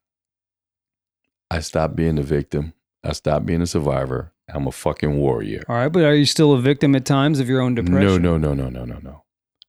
I 1.50 1.60
stopped 1.60 1.96
being 1.96 2.19
a 2.19 2.22
victim. 2.22 2.75
I 3.05 3.12
stopped 3.12 3.46
being 3.46 3.62
a 3.62 3.66
survivor. 3.66 4.32
I'm 4.52 4.66
a 4.66 4.72
fucking 4.72 5.19
warrior. 5.19 5.62
All 5.69 5.76
right. 5.76 5.88
But 5.88 6.05
are 6.05 6.14
you 6.14 6.25
still 6.25 6.52
a 6.52 6.60
victim 6.60 6.94
at 6.94 7.05
times 7.05 7.40
of 7.40 7.49
your 7.49 7.60
own 7.60 7.75
depression? 7.75 8.22
No, 8.22 8.37
no, 8.38 8.38
no, 8.38 8.55
no, 8.55 8.69
no, 8.69 8.84
no, 8.84 8.99
no. 8.99 9.25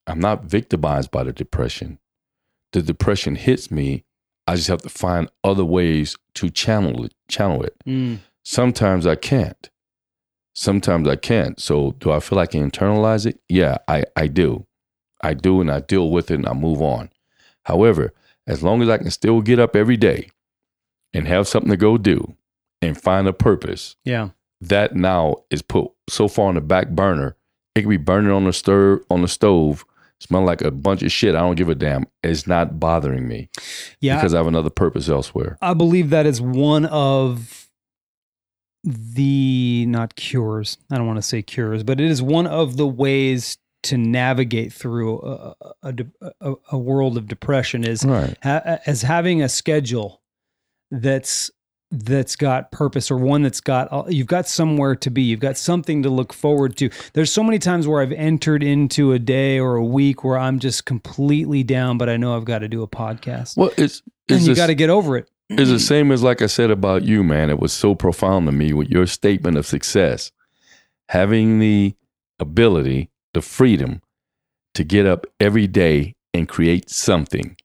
I'm 0.08 0.20
not 0.20 0.46
victimized 0.46 1.12
by 1.12 1.24
the 1.24 1.34
depression. 1.34 2.00
The 2.72 2.82
depression 2.82 3.36
hits 3.36 3.70
me. 3.70 4.04
I 4.48 4.56
just 4.56 4.68
have 4.68 4.82
to 4.82 4.90
find 4.90 5.30
other 5.44 5.66
ways 5.66 6.18
to 6.36 6.50
channel 6.50 7.06
it. 7.06 7.14
Channel 7.28 7.64
it. 7.64 7.76
Mm. 7.86 8.20
Sometimes 8.44 9.06
I 9.06 9.16
can't. 9.16 9.70
Sometimes 10.54 11.08
I 11.08 11.16
can't. 11.16 11.60
So 11.60 11.92
do 12.00 12.12
I 12.12 12.20
feel 12.20 12.38
like 12.38 12.56
I 12.56 12.60
internalize 12.60 13.26
it? 13.26 13.40
Yeah, 13.48 13.78
I, 13.88 14.06
I 14.16 14.28
do. 14.28 14.66
I 15.22 15.34
do, 15.34 15.62
and 15.62 15.70
I 15.72 15.80
deal 15.82 16.10
with 16.12 16.32
it, 16.32 16.36
and 16.36 16.48
I 16.48 16.54
move 16.54 16.82
on. 16.82 17.10
However, 17.64 18.14
as 18.48 18.64
long 18.64 18.82
as 18.82 18.90
I 18.90 18.98
can 18.98 19.12
still 19.12 19.42
get 19.42 19.60
up 19.60 19.76
every 19.76 19.98
day 19.98 20.30
and 21.14 21.28
have 21.28 21.48
something 21.48 21.70
to 21.72 21.78
go 21.78 21.98
do 21.98 22.36
and 22.82 23.00
find 23.00 23.28
a 23.28 23.34
purpose, 23.34 23.96
Yeah. 24.06 24.30
that 24.62 24.96
now 24.96 25.38
is 25.50 25.62
put 25.62 25.92
so 26.10 26.28
far 26.28 26.48
on 26.50 26.56
the 26.56 26.62
back 26.62 26.90
burner. 26.90 27.36
It 27.76 27.82
can 27.82 27.90
be 27.90 27.98
burning 27.98 28.32
on 28.32 28.46
the 28.46 28.54
stir 28.54 29.02
on 29.10 29.22
the 29.22 29.28
stove, 29.28 29.86
smell 30.20 30.44
like 30.44 30.62
a 30.62 30.72
bunch 30.72 31.04
of 31.04 31.12
shit. 31.12 31.36
I 31.36 31.40
don't 31.40 31.56
give 31.56 31.70
a 31.70 31.76
damn. 31.76 32.06
It's 32.24 32.48
not 32.48 32.80
bothering 32.80 33.28
me 33.28 33.50
Yeah. 34.02 34.16
because 34.18 34.34
I 34.34 34.38
have 34.38 34.48
another 34.48 34.70
purpose 34.70 35.08
elsewhere. 35.10 35.58
I 35.62 35.74
believe 35.74 36.10
that 36.10 36.26
is 36.26 36.42
one 36.42 36.86
of 36.86 37.68
the 38.84 39.86
not 39.88 40.16
cures. 40.16 40.78
I 40.92 40.98
don't 40.98 41.08
want 41.08 41.18
to 41.18 41.22
say 41.22 41.42
cures, 41.42 41.84
but 41.84 42.00
it 42.00 42.10
is 42.10 42.22
one 42.22 42.48
of 42.48 42.78
the 42.78 42.88
ways 42.88 43.58
to 43.84 43.98
navigate 43.98 44.74
through 44.74 45.20
a, 45.22 45.56
a, 45.84 45.94
a, 46.42 46.54
a 46.74 46.78
world 46.78 47.18
of 47.18 47.28
depression 47.28 47.84
is 47.86 48.04
Right. 48.04 48.36
ha- 48.44 48.80
as 48.86 49.02
having 49.04 49.42
a 49.42 49.50
schedule 49.50 50.22
that's 50.92 51.50
that's 51.92 52.36
got 52.36 52.72
purpose 52.72 53.10
or 53.10 53.18
one 53.18 53.42
that's 53.42 53.62
got 53.62 53.90
you've 54.12 54.28
got 54.28 54.48
somewhere 54.48 54.96
to 54.96 55.10
be. 55.10 55.24
You've 55.24 55.40
got 55.40 55.58
something 55.58 56.04
to 56.04 56.10
look 56.10 56.34
forward 56.34 56.78
to. 56.78 56.90
There's 57.14 57.32
so 57.32 57.44
many 57.44 57.58
times 57.58 57.88
where 57.88 58.02
i've 58.02 58.12
entered 58.12 58.62
into 58.62 59.12
a 59.14 59.18
day 59.20 59.60
or 59.60 59.76
a 59.76 59.84
week 59.84 60.24
where 60.24 60.38
i'm 60.38 60.60
just 60.60 60.86
completely 60.86 61.64
down 61.64 61.98
but 61.98 62.08
i 62.08 62.16
know 62.16 62.36
i've 62.38 62.46
got 62.46 62.60
to 62.60 62.68
do 62.68 62.84
a 62.84 62.88
podcast. 62.88 63.58
Well, 63.58 63.72
it's 63.78 64.04
and 64.28 64.42
you 64.42 64.54
got 64.56 64.68
to 64.68 64.76
get 64.76 64.92
over 64.92 65.18
it. 65.18 65.30
it's 65.50 65.72
the 65.72 65.80
same 65.80 66.12
as 66.12 66.22
like 66.22 66.44
I 66.44 66.46
said 66.46 66.70
about 66.70 67.04
you, 67.06 67.24
man. 67.24 67.50
It 67.50 67.60
was 67.60 67.74
so 67.74 67.96
profound 67.96 68.46
to 68.46 68.52
me 68.52 68.72
with 68.74 68.90
your 68.90 69.08
statement 69.08 69.58
of 69.58 69.66
success, 69.66 70.32
having 71.08 71.58
the 71.58 71.96
ability, 72.40 73.10
the 73.34 73.42
freedom 73.42 74.02
to 74.76 74.84
get 74.84 75.06
up 75.06 75.26
every 75.40 75.68
day 75.68 76.16
and 76.34 76.48
create 76.48 76.90
something 76.90 77.56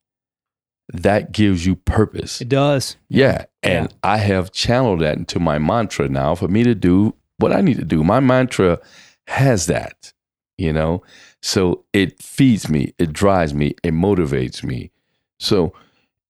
that 0.92 1.33
gives 1.33 1.64
you 1.64 1.76
purpose. 1.76 2.40
it 2.40 2.49
does 2.49 2.97
Yeah. 3.09 3.47
And 3.62 3.90
Yeah. 3.90 3.97
I 4.02 4.16
have 4.18 4.52
channeled 4.52 5.00
that 5.00 5.16
into 5.16 5.38
my 5.40 5.59
mantra 5.59 6.09
now 6.09 6.35
for 6.35 6.49
me 6.49 6.62
to 6.64 6.75
do 6.75 7.14
what 7.38 7.52
I 7.52 7.61
need 7.62 7.78
to 7.78 7.85
do. 7.85 8.04
My 8.04 8.21
mantra 8.21 8.78
has 9.26 9.66
that, 9.66 10.12
you 10.59 10.73
know? 10.73 11.02
So 11.42 11.85
it 11.92 12.23
feeds 12.23 12.68
me, 12.68 12.94
it 12.99 13.12
drives 13.12 13.54
me, 13.54 13.75
it 13.83 13.92
motivates 13.92 14.62
me. 14.62 14.90
So 15.38 15.73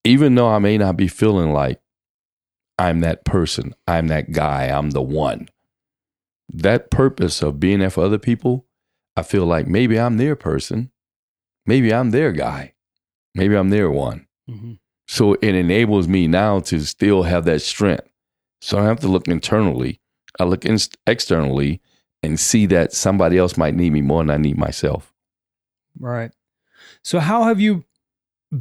even 0.03 0.35
though 0.35 0.49
I 0.49 0.59
may 0.59 0.77
not 0.77 0.97
be 0.97 1.07
feeling 1.07 1.51
like 1.51 1.81
I'm 2.77 2.99
that 3.01 3.23
person, 3.25 3.75
I'm 3.87 4.07
that 4.07 4.31
guy, 4.31 4.65
I'm 4.65 4.91
the 4.91 5.01
one. 5.01 5.49
That 6.51 6.91
purpose 6.91 7.41
of 7.41 7.59
being 7.59 7.79
there 7.79 7.89
for 7.89 8.03
other 8.03 8.17
people, 8.19 8.64
I 9.15 9.23
feel 9.23 9.45
like 9.45 9.67
maybe 9.67 9.99
I'm 9.99 10.17
their 10.17 10.35
person. 10.35 10.91
Maybe 11.65 11.93
I'm 11.93 12.11
their 12.11 12.31
guy. 12.31 12.73
Maybe 13.33 13.55
I'm 13.55 13.69
their 13.69 13.89
one. 13.89 14.27
Mm-hmm. 14.49 14.73
So 15.07 15.33
it 15.33 15.55
enables 15.55 16.07
me 16.07 16.27
now 16.27 16.59
to 16.61 16.79
still 16.81 17.23
have 17.23 17.45
that 17.45 17.61
strength. 17.61 18.07
So 18.61 18.79
I 18.79 18.85
have 18.85 18.99
to 19.01 19.07
look 19.07 19.27
internally. 19.27 19.99
I 20.39 20.43
look 20.43 20.65
in- 20.65 20.79
externally 21.07 21.81
and 22.23 22.39
see 22.39 22.65
that 22.67 22.93
somebody 22.93 23.37
else 23.37 23.57
might 23.57 23.75
need 23.75 23.93
me 23.93 24.01
more 24.01 24.23
than 24.23 24.31
I 24.31 24.37
need 24.37 24.57
myself. 24.57 25.13
Right. 25.99 26.31
So 27.03 27.19
how 27.19 27.43
have 27.43 27.59
you 27.59 27.85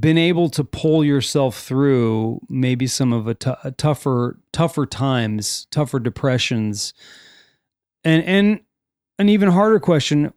been 0.01 0.19
able 0.19 0.49
to 0.51 0.65
pull 0.65 1.05
yourself 1.05 1.61
through 1.61 2.41
maybe 2.49 2.87
some 2.87 3.13
of 3.13 3.27
a, 3.27 3.35
t- 3.35 3.53
a 3.63 3.71
tougher 3.71 4.39
tougher 4.53 4.87
times, 4.87 5.67
tougher 5.71 5.99
depressions, 5.99 6.95
and 8.03 8.23
and 8.25 8.61
an 9.19 9.29
even 9.29 9.51
harder 9.51 9.81
question. 9.81 10.33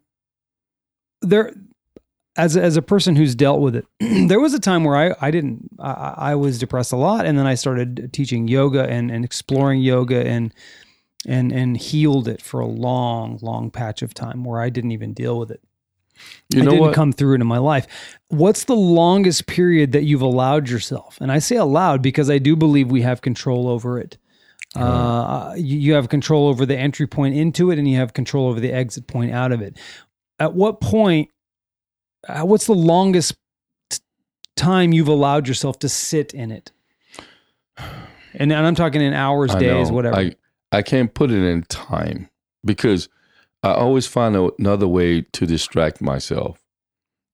There, 1.20 1.52
as 2.36 2.56
a, 2.56 2.62
as 2.62 2.76
a 2.76 2.82
person 2.82 3.16
who's 3.16 3.34
dealt 3.34 3.60
with 3.60 3.76
it, 3.76 3.86
there 4.28 4.40
was 4.40 4.54
a 4.54 4.60
time 4.60 4.84
where 4.84 4.96
I 4.96 5.26
I 5.26 5.30
didn't 5.30 5.68
I, 5.78 6.14
I 6.16 6.34
was 6.34 6.58
depressed 6.58 6.92
a 6.92 6.96
lot, 6.96 7.26
and 7.26 7.38
then 7.38 7.46
I 7.46 7.54
started 7.54 8.10
teaching 8.12 8.48
yoga 8.48 8.84
and 8.84 9.10
and 9.10 9.24
exploring 9.24 9.80
yoga 9.80 10.26
and 10.26 10.54
and 11.26 11.52
and 11.52 11.76
healed 11.76 12.28
it 12.28 12.40
for 12.40 12.60
a 12.60 12.66
long 12.66 13.38
long 13.42 13.70
patch 13.70 14.02
of 14.02 14.14
time 14.14 14.44
where 14.44 14.60
I 14.60 14.70
didn't 14.70 14.92
even 14.92 15.12
deal 15.12 15.38
with 15.38 15.50
it. 15.50 15.60
You 16.50 16.62
I 16.62 16.64
didn't 16.64 16.80
what? 16.80 16.94
come 16.94 17.12
through 17.12 17.34
into 17.34 17.44
my 17.44 17.58
life. 17.58 17.86
What's 18.28 18.64
the 18.64 18.74
longest 18.74 19.46
period 19.46 19.92
that 19.92 20.04
you've 20.04 20.22
allowed 20.22 20.68
yourself? 20.68 21.18
And 21.20 21.30
I 21.30 21.38
say 21.38 21.56
allowed 21.56 22.02
because 22.02 22.30
I 22.30 22.38
do 22.38 22.56
believe 22.56 22.90
we 22.90 23.02
have 23.02 23.20
control 23.20 23.68
over 23.68 23.98
it. 23.98 24.18
Uh, 24.76 25.54
you, 25.56 25.78
you 25.78 25.94
have 25.94 26.08
control 26.08 26.46
over 26.46 26.66
the 26.66 26.76
entry 26.76 27.06
point 27.06 27.34
into 27.34 27.70
it, 27.70 27.78
and 27.78 27.88
you 27.88 27.96
have 27.96 28.12
control 28.12 28.48
over 28.48 28.60
the 28.60 28.72
exit 28.72 29.06
point 29.06 29.32
out 29.32 29.50
of 29.50 29.62
it. 29.62 29.78
At 30.38 30.54
what 30.54 30.80
point? 30.80 31.30
Uh, 32.26 32.42
what's 32.42 32.66
the 32.66 32.74
longest 32.74 33.34
t- 33.90 33.98
time 34.56 34.92
you've 34.92 35.08
allowed 35.08 35.48
yourself 35.48 35.78
to 35.80 35.88
sit 35.88 36.32
in 36.34 36.50
it? 36.50 36.72
And, 38.34 38.52
and 38.52 38.66
I'm 38.66 38.74
talking 38.74 39.00
in 39.00 39.14
hours, 39.14 39.52
I 39.54 39.58
days, 39.58 39.88
know. 39.88 39.94
whatever. 39.96 40.16
I, 40.16 40.34
I 40.70 40.82
can't 40.82 41.12
put 41.12 41.30
it 41.30 41.42
in 41.42 41.62
time 41.62 42.28
because 42.62 43.08
I 43.62 43.72
always 43.72 44.06
find 44.06 44.36
another 44.58 44.86
way 44.86 45.22
to 45.22 45.46
distract 45.46 46.00
myself. 46.02 46.60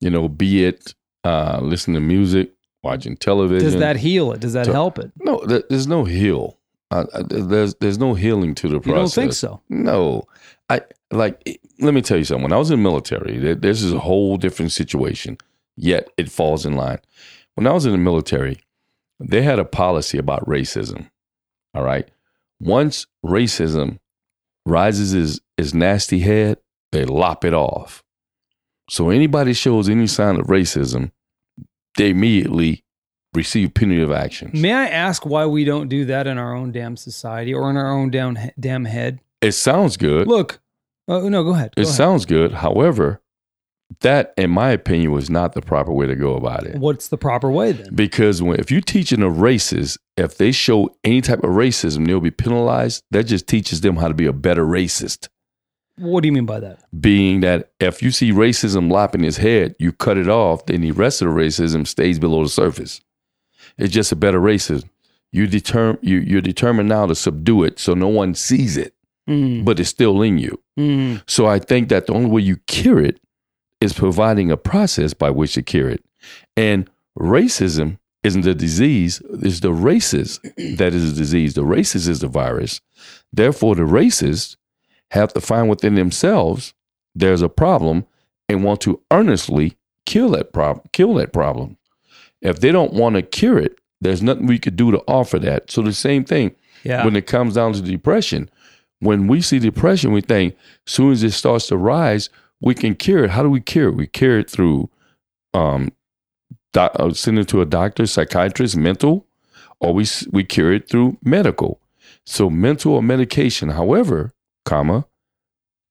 You 0.00 0.08
know, 0.10 0.28
be 0.28 0.64
it 0.64 0.94
uh, 1.24 1.58
listening 1.60 1.96
to 1.96 2.00
music, 2.00 2.52
watching 2.84 3.16
television. 3.16 3.64
Does 3.72 3.80
that 3.80 3.96
heal 3.96 4.32
it? 4.32 4.40
Does 4.40 4.52
that 4.52 4.66
So- 4.66 4.72
help 4.72 4.98
it? 5.00 5.10
No, 5.18 5.44
there's 5.44 5.88
no 5.88 6.04
heal. 6.04 6.58
Uh, 6.94 7.22
there's 7.28 7.74
there's 7.76 7.98
no 7.98 8.14
healing 8.14 8.54
to 8.56 8.68
the 8.68 8.74
You 8.74 8.80
process. 8.80 9.14
don't 9.14 9.22
think 9.24 9.32
so? 9.32 9.60
No, 9.68 10.24
I 10.68 10.82
like. 11.10 11.60
Let 11.80 11.92
me 11.94 12.02
tell 12.02 12.16
you 12.18 12.24
something. 12.24 12.42
When 12.44 12.52
I 12.52 12.56
was 12.56 12.70
in 12.70 12.78
the 12.78 12.82
military, 12.82 13.38
th- 13.40 13.58
this 13.58 13.82
is 13.82 13.92
a 13.92 13.98
whole 13.98 14.36
different 14.36 14.72
situation. 14.72 15.38
Yet 15.76 16.08
it 16.16 16.30
falls 16.30 16.64
in 16.64 16.74
line. 16.76 17.00
When 17.56 17.66
I 17.66 17.72
was 17.72 17.84
in 17.84 17.92
the 17.92 17.98
military, 17.98 18.60
they 19.18 19.42
had 19.42 19.58
a 19.58 19.64
policy 19.64 20.18
about 20.18 20.46
racism. 20.46 21.10
All 21.74 21.82
right. 21.82 22.08
Once 22.60 23.06
racism 23.26 23.98
rises 24.64 25.10
his, 25.10 25.40
his 25.56 25.74
nasty 25.74 26.20
head, 26.20 26.58
they 26.92 27.04
lop 27.04 27.44
it 27.44 27.52
off. 27.54 28.04
So 28.88 29.10
anybody 29.10 29.52
shows 29.52 29.88
any 29.88 30.06
sign 30.06 30.38
of 30.38 30.46
racism, 30.46 31.10
they 31.96 32.10
immediately 32.10 32.83
receive 33.34 33.74
punitive 33.74 34.12
actions. 34.12 34.60
May 34.60 34.72
I 34.72 34.86
ask 34.86 35.26
why 35.26 35.46
we 35.46 35.64
don't 35.64 35.88
do 35.88 36.04
that 36.06 36.26
in 36.26 36.38
our 36.38 36.54
own 36.54 36.72
damn 36.72 36.96
society 36.96 37.52
or 37.52 37.70
in 37.70 37.76
our 37.76 37.90
own 37.92 38.10
damn 38.10 38.38
damn 38.58 38.84
head? 38.84 39.20
It 39.40 39.52
sounds 39.52 39.96
good. 39.96 40.26
Look, 40.26 40.60
oh 41.08 41.28
no, 41.28 41.44
go 41.44 41.50
ahead. 41.54 41.74
Go 41.76 41.80
it 41.80 41.84
ahead. 41.84 41.96
sounds 41.96 42.24
good. 42.26 42.52
However, 42.52 43.20
that, 44.00 44.32
in 44.36 44.50
my 44.50 44.70
opinion, 44.70 45.12
was 45.12 45.28
not 45.28 45.52
the 45.52 45.60
proper 45.62 45.92
way 45.92 46.06
to 46.06 46.16
go 46.16 46.34
about 46.36 46.64
it. 46.64 46.76
What's 46.78 47.08
the 47.08 47.18
proper 47.18 47.50
way 47.50 47.72
then? 47.72 47.94
Because 47.94 48.42
when, 48.42 48.58
if 48.58 48.70
you're 48.70 48.80
teaching 48.80 49.22
a 49.22 49.28
racist, 49.28 49.98
if 50.16 50.36
they 50.38 50.52
show 50.52 50.96
any 51.04 51.20
type 51.20 51.44
of 51.44 51.50
racism, 51.50 52.06
they'll 52.06 52.20
be 52.20 52.30
penalized. 52.30 53.04
That 53.10 53.24
just 53.24 53.46
teaches 53.46 53.82
them 53.82 53.96
how 53.96 54.08
to 54.08 54.14
be 54.14 54.26
a 54.26 54.32
better 54.32 54.64
racist. 54.64 55.28
What 55.96 56.22
do 56.22 56.26
you 56.28 56.32
mean 56.32 56.46
by 56.46 56.58
that? 56.60 56.80
Being 57.00 57.40
that 57.42 57.70
if 57.78 58.02
you 58.02 58.10
see 58.10 58.32
racism 58.32 58.90
lopping 58.90 59.22
his 59.22 59.36
head, 59.36 59.76
you 59.78 59.92
cut 59.92 60.18
it 60.18 60.28
off, 60.28 60.66
then 60.66 60.80
the 60.80 60.90
rest 60.90 61.22
of 61.22 61.28
the 61.28 61.34
racism 61.34 61.86
stays 61.86 62.18
below 62.18 62.42
the 62.42 62.48
surface. 62.48 63.00
It's 63.78 63.92
just 63.92 64.12
a 64.12 64.16
better 64.16 64.40
racism. 64.40 64.88
You 65.32 65.46
determine 65.46 65.98
you 66.02 66.18
you're 66.18 66.40
determined 66.40 66.88
now 66.88 67.06
to 67.06 67.14
subdue 67.14 67.64
it 67.64 67.78
so 67.78 67.94
no 67.94 68.08
one 68.08 68.34
sees 68.34 68.76
it, 68.76 68.94
Mm, 69.28 69.64
but 69.64 69.80
it's 69.80 69.88
still 69.88 70.20
in 70.22 70.38
you. 70.38 70.60
mm, 70.78 71.22
So 71.26 71.46
I 71.46 71.58
think 71.58 71.88
that 71.88 72.06
the 72.06 72.12
only 72.12 72.30
way 72.30 72.42
you 72.42 72.56
cure 72.66 73.00
it 73.00 73.18
is 73.80 73.92
providing 73.94 74.50
a 74.50 74.56
process 74.56 75.14
by 75.14 75.30
which 75.30 75.54
to 75.54 75.62
cure 75.62 75.88
it. 75.88 76.04
And 76.56 76.88
racism 77.18 77.98
isn't 78.22 78.42
the 78.42 78.54
disease, 78.54 79.20
it's 79.42 79.60
the 79.60 79.70
racist 79.72 80.40
that 80.78 80.94
is 80.94 81.12
the 81.12 81.18
disease. 81.18 81.54
The 81.54 81.62
racist 81.62 82.06
is 82.08 82.20
the 82.20 82.28
virus. 82.28 82.80
Therefore, 83.32 83.74
the 83.74 83.82
racists 83.82 84.56
have 85.10 85.32
to 85.34 85.40
find 85.40 85.68
within 85.68 85.94
themselves 85.96 86.74
there's 87.14 87.42
a 87.42 87.48
problem 87.48 88.06
and 88.48 88.62
want 88.64 88.80
to 88.82 89.00
earnestly 89.10 89.76
kill 90.06 90.30
that 90.30 90.52
problem, 90.52 90.86
kill 90.92 91.14
that 91.14 91.32
problem. 91.32 91.76
If 92.44 92.60
they 92.60 92.70
don't 92.70 92.92
want 92.92 93.16
to 93.16 93.22
cure 93.22 93.58
it, 93.58 93.78
there's 94.00 94.22
nothing 94.22 94.46
we 94.46 94.58
could 94.58 94.76
do 94.76 94.90
to 94.92 95.02
offer 95.08 95.38
that. 95.40 95.70
So 95.70 95.82
the 95.82 95.92
same 95.92 96.24
thing 96.24 96.54
yeah. 96.84 97.04
when 97.04 97.16
it 97.16 97.26
comes 97.26 97.54
down 97.54 97.72
to 97.72 97.82
depression. 97.82 98.50
When 99.00 99.26
we 99.26 99.40
see 99.40 99.58
depression, 99.58 100.12
we 100.12 100.20
think 100.20 100.54
as 100.86 100.92
soon 100.92 101.12
as 101.12 101.22
it 101.22 101.32
starts 101.32 101.66
to 101.68 101.76
rise, 101.76 102.28
we 102.60 102.74
can 102.74 102.94
cure 102.94 103.24
it. 103.24 103.30
How 103.30 103.42
do 103.42 103.50
we 103.50 103.60
cure 103.60 103.88
it? 103.88 103.96
We 103.96 104.06
cure 104.06 104.38
it 104.38 104.50
through 104.50 104.88
um, 105.52 105.90
doc, 106.72 106.92
uh, 106.96 107.12
send 107.12 107.38
it 107.38 107.48
to 107.48 107.60
a 107.60 107.66
doctor, 107.66 108.06
psychiatrist, 108.06 108.76
mental, 108.76 109.26
or 109.80 109.92
we 109.92 110.06
we 110.30 110.44
cure 110.44 110.72
it 110.72 110.88
through 110.88 111.18
medical. 111.22 111.80
So 112.26 112.48
mental 112.48 112.94
or 112.94 113.02
medication, 113.02 113.70
however, 113.70 114.32
comma, 114.64 115.06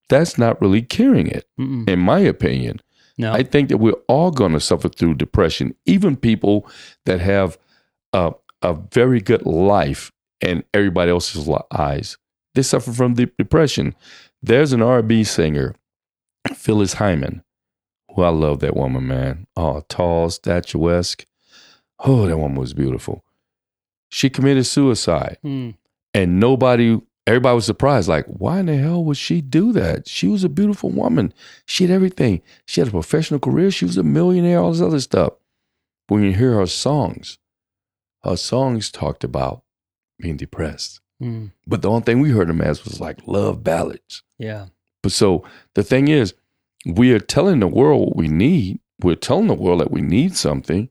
that's 0.09 0.37
not 0.37 0.59
really 0.61 0.81
curing 0.81 1.27
it, 1.27 1.47
Mm-mm. 1.59 1.87
in 1.87 1.99
my 1.99 2.19
opinion. 2.19 2.81
No. 3.17 3.31
I 3.33 3.43
think 3.43 3.69
that 3.69 3.77
we're 3.77 3.93
all 4.07 4.31
going 4.31 4.53
to 4.53 4.59
suffer 4.59 4.89
through 4.89 5.15
depression, 5.15 5.75
even 5.85 6.15
people 6.15 6.67
that 7.05 7.19
have 7.21 7.57
a, 8.13 8.33
a 8.61 8.73
very 8.91 9.21
good 9.21 9.45
life 9.45 10.11
in 10.41 10.63
everybody 10.73 11.11
else's 11.11 11.49
eyes. 11.71 12.17
They 12.55 12.61
suffer 12.63 12.91
from 12.91 13.13
deep 13.15 13.35
depression. 13.37 13.95
There's 14.41 14.73
an 14.73 14.81
R&B 14.81 15.23
singer, 15.23 15.75
Phyllis 16.55 16.93
Hyman, 16.93 17.43
who 18.15 18.21
I 18.23 18.29
love 18.29 18.59
that 18.59 18.75
woman, 18.75 19.07
man. 19.07 19.47
Oh, 19.55 19.81
tall, 19.89 20.29
statuesque. 20.29 21.25
Oh, 21.99 22.27
that 22.27 22.37
woman 22.37 22.57
was 22.59 22.73
beautiful. 22.73 23.23
She 24.09 24.29
committed 24.29 24.65
suicide 24.65 25.37
Mm. 25.43 25.75
and 26.13 26.39
nobody 26.39 26.99
everybody 27.25 27.55
was 27.55 27.65
surprised 27.65 28.07
like 28.07 28.25
why 28.27 28.59
in 28.59 28.65
the 28.67 28.77
hell 28.77 29.03
would 29.03 29.17
she 29.17 29.41
do 29.41 29.71
that? 29.73 30.07
She 30.07 30.27
was 30.27 30.43
a 30.43 30.49
beautiful 30.49 30.89
woman. 30.89 31.33
She 31.65 31.85
had 31.85 31.91
everything. 31.91 32.41
She 32.65 32.81
had 32.81 32.87
a 32.87 32.91
professional 32.91 33.39
career. 33.39 33.71
She 33.71 33.85
was 33.85 33.97
a 33.97 34.03
millionaire 34.03 34.59
all 34.59 34.71
this 34.71 34.81
other 34.81 34.99
stuff. 34.99 35.33
But 36.07 36.15
when 36.15 36.23
you 36.23 36.33
hear 36.33 36.53
her 36.55 36.67
songs 36.67 37.37
her 38.23 38.37
songs 38.37 38.89
talked 38.89 39.23
about 39.23 39.63
being 40.19 40.37
depressed. 40.37 41.01
Mm. 41.21 41.51
but 41.67 41.81
the 41.81 41.89
only 41.89 42.01
thing 42.01 42.19
we 42.19 42.31
heard 42.31 42.49
them 42.49 42.59
as 42.59 42.83
was 42.83 42.99
like 42.99 43.19
love 43.27 43.63
ballads. 43.63 44.23
Yeah. 44.37 44.67
but 45.01 45.11
so 45.13 45.45
the 45.75 45.83
thing 45.83 46.07
is 46.09 46.33
we 46.85 47.13
are 47.13 47.19
telling 47.19 47.59
the 47.59 47.67
world 47.67 48.07
what 48.07 48.15
we 48.17 48.27
need. 48.27 48.79
We're 49.01 49.15
telling 49.15 49.47
the 49.47 49.53
world 49.53 49.79
that 49.79 49.91
we 49.91 50.01
need 50.01 50.35
something. 50.35 50.89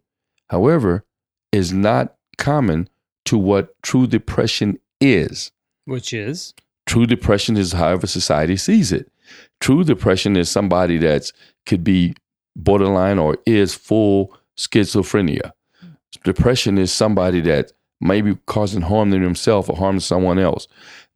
However 0.48 1.04
is 1.50 1.72
not 1.72 2.14
common 2.38 2.88
to 3.26 3.36
what 3.36 3.74
true 3.82 4.06
depression 4.06 4.78
is 5.00 5.52
Which 5.84 6.12
is 6.12 6.54
True 6.86 7.06
depression 7.06 7.56
is 7.56 7.72
however 7.72 8.06
society 8.06 8.56
sees 8.56 8.92
it. 8.92 9.10
True 9.60 9.84
depression 9.84 10.36
is 10.36 10.50
somebody 10.50 10.98
that's 10.98 11.32
could 11.64 11.84
be 11.84 12.14
borderline 12.56 13.18
or 13.18 13.38
is 13.46 13.74
full 13.74 14.36
schizophrenia. 14.56 15.52
Depression 16.24 16.76
is 16.78 16.92
somebody 16.92 17.40
that 17.40 17.72
may 18.00 18.20
be 18.20 18.36
causing 18.46 18.82
harm 18.82 19.10
to 19.12 19.18
themselves 19.18 19.68
or 19.68 19.76
harm 19.76 19.96
to 19.96 20.04
someone 20.04 20.38
else. 20.38 20.66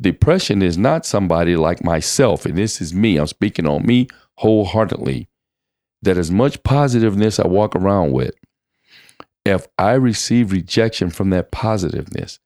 Depression 0.00 0.62
is 0.62 0.78
not 0.78 1.04
somebody 1.04 1.56
like 1.56 1.84
myself, 1.84 2.46
and 2.46 2.56
this 2.56 2.80
is 2.80 2.94
me. 2.94 3.16
I'm 3.16 3.26
speaking 3.26 3.66
on 3.66 3.84
me 3.84 4.08
wholeheartedly. 4.36 5.28
That 6.02 6.16
as 6.16 6.30
much 6.30 6.62
positiveness 6.62 7.40
I 7.40 7.46
walk 7.48 7.74
around 7.74 8.12
with, 8.12 8.34
if 9.44 9.66
I 9.78 9.92
receive 9.92 10.52
rejection 10.52 11.10
from 11.10 11.30
that 11.30 11.50
positiveness, 11.50 12.38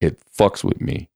it 0.00 0.20
fucks 0.36 0.64
with 0.64 0.80
me. 0.80 1.08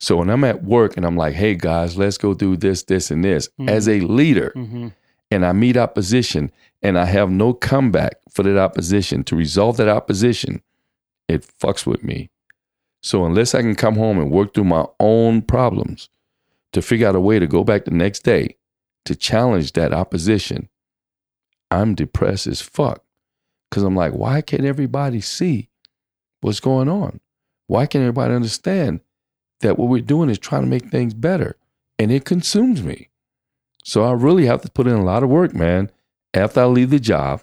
So 0.00 0.16
when 0.16 0.30
I'm 0.30 0.44
at 0.44 0.64
work 0.64 0.96
and 0.96 1.04
I'm 1.04 1.16
like, 1.16 1.34
hey 1.34 1.54
guys, 1.54 1.96
let's 1.98 2.16
go 2.18 2.32
do 2.34 2.56
this, 2.56 2.82
this, 2.84 3.10
and 3.10 3.22
this, 3.24 3.48
Mhm. 3.58 3.68
as 3.68 3.88
a 3.88 4.00
leader, 4.00 4.52
mm-hmm. 4.56 4.88
and 5.30 5.44
I 5.46 5.52
meet 5.52 5.76
opposition 5.76 6.50
and 6.82 6.98
I 6.98 7.04
have 7.04 7.30
no 7.30 7.52
comeback 7.52 8.14
for 8.30 8.42
that 8.42 8.56
opposition 8.58 9.22
to 9.24 9.36
resolve 9.36 9.76
that 9.76 9.88
opposition, 9.88 10.62
it 11.28 11.46
fucks 11.60 11.86
with 11.86 12.02
me. 12.02 12.30
So 13.02 13.24
unless 13.26 13.54
I 13.54 13.60
can 13.60 13.74
come 13.74 13.96
home 13.96 14.18
and 14.18 14.30
work 14.30 14.54
through 14.54 14.64
my 14.64 14.86
own 14.98 15.42
problems 15.42 16.08
to 16.72 16.80
figure 16.82 17.06
out 17.08 17.14
a 17.16 17.20
way 17.20 17.38
to 17.38 17.46
go 17.46 17.62
back 17.64 17.84
the 17.84 17.90
next 17.90 18.20
day 18.20 18.56
to 19.04 19.14
challenge 19.14 19.72
that 19.74 19.92
opposition, 19.92 20.68
I'm 21.70 21.94
depressed 21.94 22.46
as 22.46 22.60
fuck. 22.62 23.04
Cause 23.70 23.82
I'm 23.84 23.94
like, 23.94 24.12
why 24.12 24.40
can't 24.40 24.64
everybody 24.64 25.20
see 25.20 25.68
what's 26.40 26.58
going 26.60 26.88
on? 26.88 27.20
Why 27.68 27.86
can't 27.86 28.02
everybody 28.02 28.34
understand 28.34 29.00
that 29.60 29.78
what 29.78 29.88
we're 29.88 30.00
doing 30.02 30.30
is 30.30 30.38
trying 30.38 30.62
to 30.62 30.68
make 30.68 30.90
things 30.90 31.14
better? 31.14 31.56
And 31.98 32.10
it 32.10 32.24
consumes 32.24 32.82
me. 32.82 33.08
So 33.84 34.04
I 34.04 34.12
really 34.12 34.46
have 34.46 34.62
to 34.62 34.70
put 34.70 34.86
in 34.86 34.94
a 34.94 35.04
lot 35.04 35.22
of 35.22 35.28
work, 35.28 35.54
man, 35.54 35.90
after 36.34 36.60
I 36.60 36.64
leave 36.66 36.90
the 36.90 37.00
job 37.00 37.42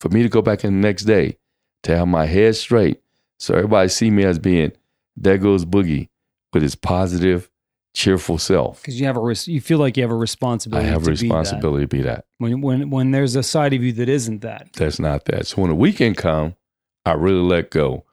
for 0.00 0.08
me 0.08 0.22
to 0.22 0.28
go 0.28 0.42
back 0.42 0.64
in 0.64 0.80
the 0.80 0.86
next 0.86 1.04
day 1.04 1.38
to 1.84 1.96
have 1.96 2.08
my 2.08 2.26
head 2.26 2.56
straight 2.56 3.00
so 3.38 3.54
everybody 3.54 3.88
see 3.88 4.10
me 4.10 4.24
as 4.24 4.38
being 4.38 4.72
there 5.16 5.38
goes 5.38 5.64
Boogie 5.64 6.08
with 6.52 6.62
his 6.62 6.74
positive, 6.74 7.50
cheerful 7.94 8.38
self. 8.38 8.80
Because 8.82 9.00
you 9.00 9.06
have 9.06 9.16
a 9.16 9.20
res- 9.20 9.48
you 9.48 9.60
feel 9.60 9.78
like 9.78 9.96
you 9.96 10.02
have 10.02 10.10
a 10.10 10.16
responsibility. 10.16 10.86
I 10.86 10.90
have 10.90 11.02
a 11.02 11.04
to 11.04 11.10
be 11.10 11.16
that. 11.16 11.22
responsibility 11.22 11.84
to 11.84 11.88
be 11.88 12.02
that. 12.02 12.24
when 12.38 12.60
when 12.60 12.90
when 12.90 13.10
there's 13.10 13.36
a 13.36 13.42
side 13.42 13.72
of 13.74 13.82
you 13.82 13.92
that 13.92 14.08
isn't 14.08 14.40
that. 14.42 14.72
That's 14.74 14.98
not 14.98 15.24
that. 15.26 15.46
So 15.46 15.62
when 15.62 15.70
the 15.70 15.76
weekend 15.76 16.16
come, 16.16 16.56
I 17.04 17.12
really 17.12 17.40
let 17.40 17.70
go, 17.70 18.04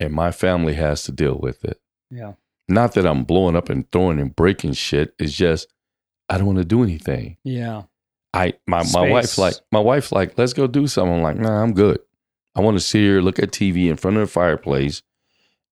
and 0.00 0.12
my 0.12 0.30
family 0.30 0.74
has 0.74 1.02
to 1.04 1.12
deal 1.12 1.38
with 1.38 1.64
it. 1.64 1.80
Yeah. 2.10 2.32
Not 2.68 2.94
that 2.94 3.06
I'm 3.06 3.24
blowing 3.24 3.54
up 3.56 3.68
and 3.70 3.90
throwing 3.92 4.18
and 4.18 4.34
breaking 4.34 4.72
shit. 4.72 5.14
It's 5.18 5.32
just 5.32 5.68
I 6.28 6.36
don't 6.38 6.46
want 6.46 6.58
to 6.58 6.64
do 6.64 6.82
anything. 6.82 7.36
Yeah. 7.44 7.82
I 8.34 8.54
my 8.66 8.82
my 8.92 9.08
wife's 9.08 9.38
like 9.38 9.54
my 9.72 9.80
wife's 9.80 10.12
like 10.12 10.36
let's 10.36 10.52
go 10.52 10.66
do 10.66 10.86
something. 10.86 11.16
I'm 11.16 11.22
like 11.22 11.36
nah, 11.38 11.62
I'm 11.62 11.72
good. 11.74 12.00
I 12.54 12.60
want 12.60 12.76
to 12.76 12.80
sit 12.80 12.98
here, 13.00 13.20
look 13.20 13.38
at 13.38 13.50
TV 13.50 13.88
in 13.88 13.96
front 13.96 14.16
of 14.16 14.22
the 14.22 14.32
fireplace, 14.32 15.02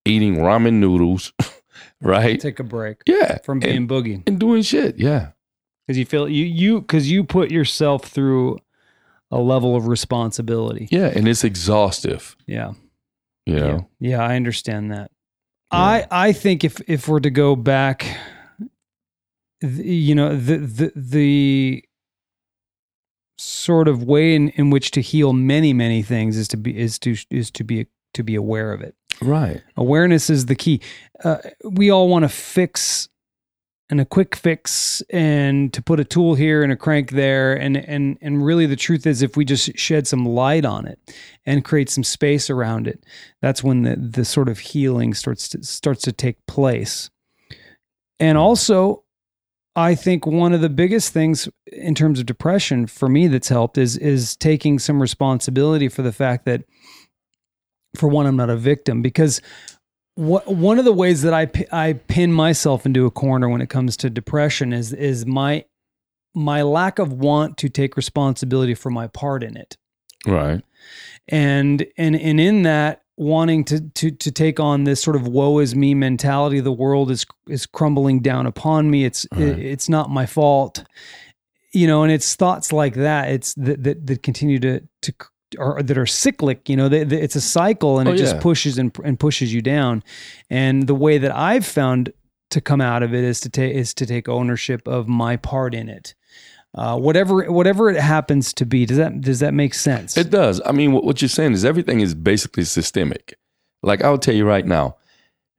eating 0.05 0.37
ramen 0.37 0.75
noodles, 0.75 1.33
right? 2.01 2.39
Take 2.41 2.61
a 2.61 2.65
break 2.65 2.99
Yeah, 3.07 3.39
from 3.39 3.59
being 3.61 3.77
and, 3.77 3.89
boogie 3.89 4.23
and 4.27 4.39
doing 4.39 4.63
shit. 4.63 4.99
Yeah, 4.99 5.31
because 5.87 5.99
you 5.99 6.05
feel 6.07 6.29
you 6.29 6.45
you 6.45 6.81
because 6.81 7.11
you 7.11 7.25
put 7.25 7.51
yourself 7.51 8.05
through 8.05 8.59
a 9.31 9.39
level 9.39 9.75
of 9.77 9.89
responsibility. 9.89 10.87
yeah, 10.91 11.07
and 11.07 11.27
it's 11.27 11.43
exhaustive. 11.43 12.37
Yeah. 12.47 12.75
You 13.47 13.57
know, 13.57 13.89
Yeah, 14.01 14.11
yeah, 14.19 14.23
I 14.23 14.37
understand 14.37 14.91
that. 14.93 15.11
I 15.75 16.07
I 16.11 16.33
think 16.33 16.65
if 16.65 16.81
if 16.89 17.09
we're 17.09 17.21
to 17.21 17.31
go 17.31 17.57
back, 17.57 18.07
you 19.61 20.15
know, 20.15 20.37
the 20.37 20.59
the 20.59 20.93
the 20.95 21.85
sort 23.39 23.89
of 23.89 24.05
way 24.05 24.35
in, 24.35 24.51
in 24.51 24.71
which 24.71 24.91
to 24.93 25.01
heal 25.01 25.33
many 25.33 25.73
many 25.73 26.03
things 26.03 26.37
is 26.37 26.49
to 26.49 26.57
be 26.57 26.77
is 26.79 26.99
to 27.01 27.17
is 27.31 27.51
to 27.51 27.65
be 27.65 27.87
to 28.15 28.23
be 28.23 28.35
aware 28.37 28.73
of 28.73 28.81
it. 28.81 28.95
right? 29.21 29.63
Awareness 29.77 30.31
is 30.31 30.47
the 30.47 30.55
key. 30.55 30.81
Uh, 31.25 31.39
we 31.65 31.91
all 31.91 32.09
want 32.09 32.23
to 32.23 32.29
fix 32.29 33.09
and 33.91 34.01
a 34.01 34.05
quick 34.05 34.35
fix 34.35 35.03
and 35.11 35.73
to 35.73 35.83
put 35.83 36.01
a 36.01 36.05
tool 36.05 36.35
here 36.35 36.63
and 36.63 36.73
a 36.73 36.77
crank 36.77 37.11
there. 37.11 37.55
And 37.55 37.77
and 37.77 38.19
and 38.21 38.45
really 38.45 38.67
the 38.67 38.77
truth 38.77 39.07
is 39.07 39.23
if 39.23 39.37
we 39.37 39.45
just 39.45 39.77
shed 39.79 40.07
some 40.07 40.25
light 40.25 40.65
on 40.65 40.87
it 40.87 40.99
and 41.45 41.65
create 41.65 41.91
some 41.91 42.05
space 42.05 42.49
around 42.49 42.87
it 42.87 43.05
that's 43.43 43.63
when 43.63 43.83
the 43.83 43.97
the 43.97 44.25
sort 44.25 44.49
of 44.49 44.59
healing 44.59 45.15
starts 45.15 45.49
to 45.51 45.63
starts 45.63 46.03
to 46.03 46.13
take 46.13 46.45
place. 46.47 47.11
And 48.21 48.39
also 48.39 49.03
i 49.77 49.95
think 49.95 50.25
one 50.25 50.53
of 50.53 50.61
the 50.61 50.69
biggest 50.69 51.13
things 51.13 51.49
in 51.73 51.95
terms 51.95 52.21
of 52.21 52.27
depression 52.27 52.87
for 52.87 53.09
me 53.09 53.27
that's 53.27 53.49
helped 53.49 53.77
is 53.77 53.97
is 53.97 54.37
taking 54.37 54.79
some 54.79 55.03
responsibility 55.03 55.89
for 55.89 56.03
the 56.03 56.13
fact 56.13 56.45
that 56.45 56.63
for 57.97 58.09
one 58.09 58.25
i'm 58.25 58.37
not 58.37 58.51
a 58.51 58.57
victim 58.57 59.03
because 59.03 59.41
what, 60.17 60.47
one 60.47 60.79
of 60.79 60.85
the 60.85 60.93
ways 60.93 61.23
that 61.23 61.35
I 61.35 61.49
I 61.73 61.95
pin 61.95 62.33
myself 62.33 62.87
into 62.87 63.07
a 63.07 63.11
corner 63.11 63.49
when 63.49 63.61
it 63.61 63.69
comes 63.69 63.97
to 63.99 64.11
depression 64.11 64.73
is 64.73 64.93
is 64.93 65.27
my 65.27 65.65
my 66.35 66.63
lack 66.63 66.99
of 66.99 67.13
want 67.13 67.57
to 67.59 67.69
take 67.69 67.97
responsibility 67.97 68.75
for 68.75 68.91
my 68.91 69.07
part 69.09 69.43
in 69.43 69.57
it, 69.57 69.77
Right. 70.27 70.63
and 71.29 71.87
and 71.97 72.17
and 72.17 72.41
in 72.41 72.63
that 72.63 73.03
wanting 73.17 73.65
to 73.65 73.81
to 73.81 74.11
to 74.11 74.31
take 74.33 74.59
on 74.59 74.85
this 74.85 75.01
sort 75.03 75.17
of 75.17 75.27
woe 75.29 75.59
is 75.59 75.75
me 75.75 75.95
mentality, 75.95 76.61
the 76.61 76.73
world 76.73 77.11
is 77.11 77.25
is 77.49 77.67
crumbling 77.67 78.21
down 78.21 78.47
upon 78.47 78.91
me. 78.91 79.05
It's 79.05 79.27
Right. 79.33 79.43
it, 79.43 79.59
it's 79.59 79.89
not 79.89 80.11
my 80.11 80.27
fault, 80.27 80.85
you 81.73 81.87
know, 81.87 82.03
and 82.03 82.13
it's 82.13 82.35
thoughts 82.37 82.73
like 82.73 82.95
that. 82.95 83.31
It's 83.31 83.55
that 83.55 83.83
that, 83.85 84.07
that 84.07 84.23
continue 84.23 84.59
to 84.61 84.81
to 85.03 85.13
or 85.59 85.83
that 85.83 85.97
are 85.99 86.07
cyclic, 86.07 86.69
you 86.69 86.77
know, 86.77 86.89
they, 86.89 87.05
they- 87.05 87.21
it's 87.21 87.37
a 87.37 87.41
cycle 87.41 87.99
and 87.99 88.09
Oh, 88.09 88.13
it 88.13 88.17
just 88.17 88.41
pushes 88.41 88.79
and, 88.79 88.97
and 89.05 89.19
pushes 89.19 89.53
you 89.55 89.61
down. 89.63 90.03
And 90.51 90.87
the 90.87 90.95
way 90.95 91.19
that 91.19 91.35
I've 91.35 91.67
found 91.67 92.13
to 92.51 92.61
come 92.61 92.81
out 92.81 93.03
of 93.03 93.13
it 93.15 93.25
is 93.25 93.41
to 93.41 93.49
take 93.49 93.75
is 93.75 93.95
to 93.95 94.07
take 94.07 94.29
ownership 94.29 94.87
of 94.87 95.09
my 95.09 95.37
part 95.37 95.75
in 95.75 95.89
it. 95.89 96.15
Uh, 96.77 96.99
whatever 96.99 97.51
whatever 97.53 97.89
it 97.89 97.97
happens 98.01 98.53
to 98.53 98.67
be, 98.67 98.85
does 98.85 98.97
that 98.97 99.21
does 99.21 99.41
that 99.41 99.55
make 99.55 99.75
sense? 99.75 100.17
It 100.17 100.31
does. 100.31 100.61
I 100.67 100.73
mean, 100.73 100.93
what, 100.93 101.05
what 101.05 101.23
you're 101.23 101.29
saying 101.29 101.53
is 101.53 101.65
everything 101.65 102.01
is 102.01 102.15
basically 102.15 102.65
systemic. 102.65 103.35
Like 103.83 104.03
I'll 104.03 104.19
tell 104.19 104.35
you 104.35 104.45
right 104.47 104.67
now, 104.67 104.97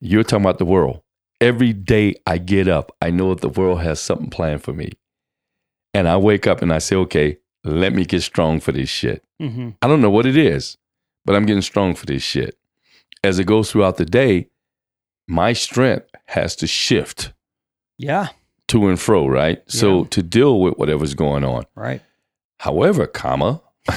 you're 0.02 0.24
talking 0.24 0.44
about 0.44 0.58
the 0.58 0.66
world. 0.66 1.02
Every 1.42 1.74
day 1.74 2.16
I 2.26 2.38
get 2.38 2.68
up, 2.68 2.96
I 3.02 3.12
know 3.12 3.34
that 3.34 3.42
the 3.42 3.50
world 3.50 3.82
has 3.82 4.00
something 4.02 4.30
planned 4.30 4.64
for 4.64 4.74
me. 4.74 4.92
And 5.94 6.08
I 6.08 6.18
wake 6.18 6.48
up 6.48 6.62
and 6.62 6.74
I 6.74 6.80
say, 6.80 6.96
okay, 6.98 7.38
let 7.70 7.94
me 7.94 8.06
get 8.06 8.22
strong 8.22 8.60
for 8.60 8.72
this 8.72 8.90
shit. 8.90 9.24
hmm 9.40 9.70
I 9.82 9.88
don't 9.88 10.02
know 10.02 10.10
what 10.10 10.26
it 10.26 10.38
is, 10.38 10.78
but 11.26 11.36
I'm 11.36 11.46
getting 11.46 11.62
strong 11.62 11.96
for 11.96 12.06
this 12.06 12.24
shit. 12.24 12.58
As 13.24 13.40
it 13.40 13.46
goes 13.46 13.72
throughout 13.72 13.98
the 13.98 14.06
day, 14.06 14.50
my 15.28 15.54
strength 15.54 16.08
has 16.28 16.56
to 16.58 16.68
shift 16.68 17.34
Yeah, 17.98 18.28
to 18.68 18.88
and 18.88 19.00
fro, 19.00 19.28
right? 19.28 19.64
So 19.68 20.06
to 20.06 20.22
deal 20.22 20.60
with 20.62 20.76
whatever's 20.76 21.14
going 21.16 21.44
on. 21.44 21.66
right. 21.76 22.02
However, 22.60 23.06
comma, 23.08 23.62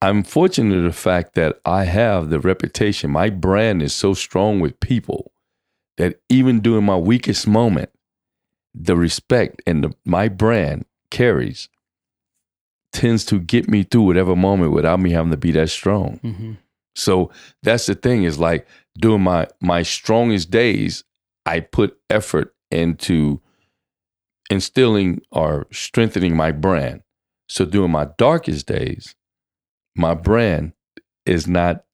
I'm 0.00 0.22
fortunate 0.22 0.74
in 0.76 0.84
the 0.84 0.92
fact 0.92 1.34
that 1.34 1.60
I 1.64 1.84
have 1.84 2.30
the 2.30 2.38
reputation. 2.40 3.10
My 3.10 3.30
brand 3.30 3.82
is 3.82 3.92
so 3.92 4.14
strong 4.14 4.60
with 4.60 4.78
people 4.80 5.32
that 5.96 6.20
even 6.28 6.60
during 6.60 6.84
my 6.84 6.96
weakest 6.96 7.46
moment, 7.46 7.90
the 8.74 8.96
respect 8.96 9.60
and 9.66 9.82
the, 9.84 9.94
my 10.04 10.28
brand 10.28 10.84
carries 11.10 11.68
tends 12.92 13.24
to 13.26 13.38
get 13.38 13.68
me 13.68 13.82
through 13.84 14.02
whatever 14.02 14.34
moment 14.34 14.72
without 14.72 15.00
me 15.00 15.10
having 15.10 15.30
to 15.30 15.36
be 15.36 15.52
that 15.52 15.70
strong. 15.70 16.18
hmm 16.22 16.52
So 16.96 17.30
that's 17.62 17.86
the 17.86 17.94
thing 17.94 18.24
is 18.24 18.38
like 18.38 18.66
during 18.98 19.22
my 19.22 19.46
my 19.60 19.82
strongest 19.82 20.50
days, 20.50 21.04
I 21.46 21.60
put 21.60 21.96
effort 22.10 22.54
into 22.70 23.40
instilling 24.50 25.20
or 25.30 25.66
strengthening 25.72 26.36
my 26.36 26.52
brand. 26.52 27.02
So 27.48 27.64
during 27.64 27.90
my 27.90 28.08
darkest 28.18 28.66
days, 28.66 29.14
my 29.96 30.14
brand 30.14 30.72
is 31.26 31.46
not 31.46 31.84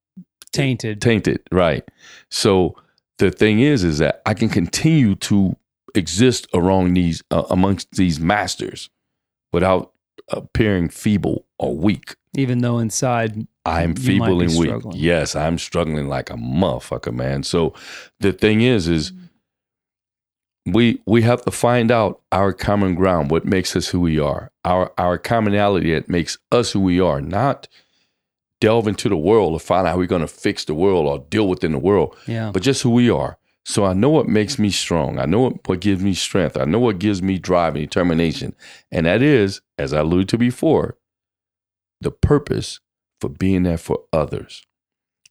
Tainted. 0.52 1.00
tainted, 1.00 1.40
right? 1.50 1.84
So 2.30 2.76
the 3.18 3.30
thing 3.30 3.60
is, 3.60 3.82
is 3.82 3.98
that 3.98 4.22
I 4.26 4.34
can 4.34 4.48
continue 4.48 5.16
to 5.16 5.56
exist 5.96 6.46
around 6.54 6.94
these 6.94 7.22
uh, 7.30 7.44
amongst 7.50 7.90
these 7.92 8.20
masters 8.20 8.88
without 9.52 9.92
appearing 10.28 10.88
feeble 10.88 11.46
or 11.58 11.76
weak. 11.76 12.16
even 12.36 12.58
though 12.58 12.78
inside 12.78 13.46
I'm 13.66 13.94
feeble 13.94 14.40
and 14.40 14.50
weak. 14.58 14.68
struggling. 14.68 14.98
Yes, 14.98 15.34
I'm 15.34 15.58
struggling 15.58 16.08
like 16.08 16.30
a 16.30 16.34
motherfucker, 16.34 17.14
man. 17.14 17.42
So 17.42 17.72
the 18.20 18.32
thing 18.32 18.60
is, 18.60 18.88
is 18.88 19.12
mm-hmm. 19.12 20.72
we 20.72 21.00
we 21.06 21.22
have 21.22 21.42
to 21.42 21.50
find 21.50 21.90
out 21.90 22.20
our 22.30 22.52
common 22.52 22.94
ground, 22.94 23.30
what 23.30 23.44
makes 23.46 23.74
us 23.74 23.88
who 23.88 24.00
we 24.00 24.18
are, 24.18 24.50
our 24.64 24.92
our 24.98 25.16
commonality 25.18 25.94
that 25.94 26.08
makes 26.08 26.36
us 26.52 26.72
who 26.72 26.80
we 26.80 27.00
are, 27.00 27.20
not 27.20 27.68
delve 28.60 28.88
into 28.88 29.08
the 29.08 29.16
world 29.16 29.58
to 29.58 29.64
find 29.64 29.86
out 29.86 29.92
how 29.92 29.98
we're 29.98 30.06
going 30.06 30.20
to 30.20 30.28
fix 30.28 30.64
the 30.64 30.74
world 30.74 31.06
or 31.06 31.18
deal 31.30 31.48
within 31.48 31.72
the 31.72 31.78
world, 31.78 32.16
yeah 32.26 32.50
but 32.52 32.62
just 32.62 32.82
who 32.82 32.90
we 32.90 33.10
are. 33.10 33.38
So 33.64 33.84
I 33.84 33.94
know 33.94 34.10
what 34.10 34.28
makes 34.28 34.58
me 34.58 34.70
strong. 34.70 35.18
I 35.18 35.24
know 35.24 35.40
what, 35.40 35.68
what 35.68 35.80
gives 35.80 36.02
me 36.02 36.14
strength. 36.14 36.56
I 36.56 36.64
know 36.64 36.78
what 36.78 36.98
gives 36.98 37.22
me 37.22 37.38
drive 37.38 37.76
and 37.76 37.84
determination. 37.84 38.54
And 38.92 39.06
that 39.06 39.22
is, 39.22 39.62
as 39.78 39.92
I 39.92 40.00
alluded 40.00 40.28
to 40.30 40.38
before, 40.38 40.98
the 42.00 42.10
purpose 42.10 42.80
for 43.20 43.30
being 43.30 43.62
there 43.62 43.78
for 43.78 44.00
others. 44.12 44.66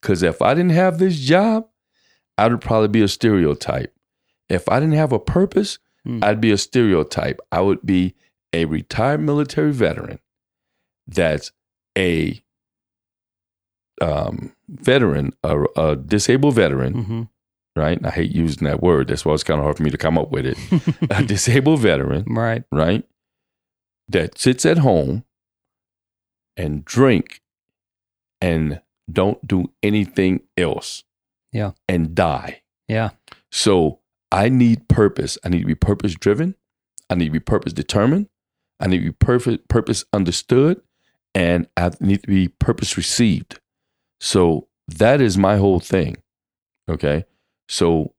Because 0.00 0.22
if 0.22 0.42
I 0.42 0.54
didn't 0.54 0.72
have 0.72 0.98
this 0.98 1.18
job, 1.20 1.68
I 2.36 2.48
would 2.48 2.60
probably 2.60 2.88
be 2.88 3.02
a 3.02 3.08
stereotype. 3.08 3.94
If 4.48 4.68
I 4.68 4.80
didn't 4.80 4.96
have 4.96 5.12
a 5.12 5.20
purpose, 5.20 5.78
Hmm. 6.04 6.22
I'd 6.22 6.40
be 6.40 6.52
a 6.52 6.58
stereotype. 6.58 7.40
I 7.50 7.60
would 7.60 7.84
be 7.84 8.14
a 8.52 8.66
retired 8.66 9.20
military 9.20 9.72
veteran 9.72 10.20
that's 11.06 11.50
a 11.96 12.42
um, 14.00 14.54
veteran, 14.68 15.32
a, 15.42 15.64
a 15.76 15.96
disabled 15.96 16.54
veteran, 16.54 16.92
hmm 16.92 17.22
right? 17.76 17.98
I 18.04 18.10
hate 18.10 18.32
using 18.32 18.66
that 18.66 18.82
word. 18.82 19.08
That's 19.08 19.24
why 19.24 19.34
it's 19.34 19.44
kind 19.44 19.58
of 19.58 19.64
hard 19.64 19.76
for 19.76 19.82
me 19.82 19.90
to 19.90 19.98
come 19.98 20.18
up 20.18 20.30
with 20.30 20.46
it. 20.46 20.58
a 21.10 21.22
disabled 21.22 21.80
veteran, 21.80 22.24
right 22.28 22.64
right? 22.70 23.04
That 24.08 24.38
sits 24.38 24.66
at 24.66 24.78
home 24.78 25.24
and 26.56 26.84
drink 26.84 27.40
and 28.40 28.80
don't 29.10 29.46
do 29.46 29.70
anything 29.82 30.40
else. 30.56 31.04
Yeah. 31.52 31.72
And 31.88 32.14
die. 32.14 32.62
Yeah. 32.88 33.10
So 33.50 34.00
I 34.30 34.48
need 34.48 34.88
purpose. 34.88 35.38
I 35.44 35.48
need 35.48 35.60
to 35.60 35.66
be 35.66 35.74
purpose 35.74 36.14
driven. 36.14 36.56
I 37.08 37.14
need 37.14 37.26
to 37.26 37.30
be 37.30 37.40
purpose 37.40 37.72
determined. 37.72 38.28
I 38.80 38.88
need 38.88 38.98
to 38.98 39.04
be 39.04 39.12
perfect 39.12 39.68
purpose 39.68 40.04
understood. 40.12 40.80
And 41.34 41.68
I 41.76 41.92
need 42.00 42.22
to 42.22 42.28
be 42.28 42.48
purpose 42.48 42.96
received. 42.96 43.60
So 44.20 44.68
that 44.88 45.20
is 45.20 45.38
my 45.38 45.56
whole 45.56 45.80
thing. 45.80 46.16
Okay. 46.88 47.24
So 47.68 48.14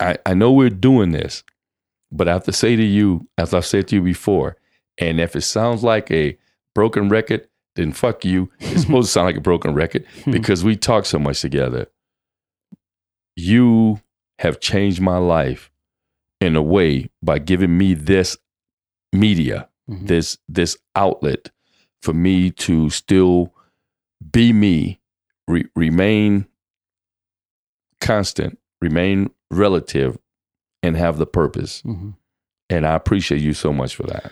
I, 0.00 0.18
I 0.26 0.34
know 0.34 0.52
we're 0.52 0.70
doing 0.70 1.12
this, 1.12 1.42
but 2.12 2.28
I 2.28 2.32
have 2.32 2.44
to 2.44 2.52
say 2.52 2.76
to 2.76 2.82
you, 2.82 3.28
as 3.38 3.54
I've 3.54 3.66
said 3.66 3.88
to 3.88 3.96
you 3.96 4.02
before, 4.02 4.56
and 4.98 5.20
if 5.20 5.34
it 5.36 5.42
sounds 5.42 5.82
like 5.82 6.10
a 6.10 6.36
broken 6.74 7.08
record, 7.08 7.48
then 7.76 7.92
fuck 7.92 8.24
you. 8.24 8.50
It's 8.60 8.82
supposed 8.86 9.08
to 9.08 9.12
sound 9.12 9.26
like 9.26 9.36
a 9.36 9.40
broken 9.40 9.74
record 9.74 10.06
because 10.30 10.62
we 10.64 10.76
talk 10.76 11.06
so 11.06 11.18
much 11.18 11.40
together. 11.40 11.86
You 13.36 14.00
have 14.38 14.60
changed 14.60 15.00
my 15.00 15.18
life 15.18 15.70
in 16.40 16.56
a 16.56 16.62
way 16.62 17.10
by 17.22 17.38
giving 17.38 17.76
me 17.78 17.94
this 17.94 18.36
media, 19.12 19.68
Mhm. 19.90 20.06
this 20.06 20.38
this 20.48 20.76
outlet 20.96 21.50
for 22.02 22.12
me 22.14 22.50
to 22.50 22.88
still 22.90 23.52
be 24.32 24.52
me, 24.52 25.00
re- 25.46 25.68
remain 25.76 26.46
constant, 28.00 28.58
remain 28.84 29.30
relative, 29.50 30.18
and 30.82 30.96
have 30.96 31.16
the 31.18 31.26
purpose. 31.26 31.82
Mhm. 31.82 32.14
And 32.70 32.86
I 32.86 32.94
appreciate 32.94 33.40
you 33.40 33.52
so 33.54 33.72
much 33.72 33.94
for 33.96 34.04
that. 34.04 34.30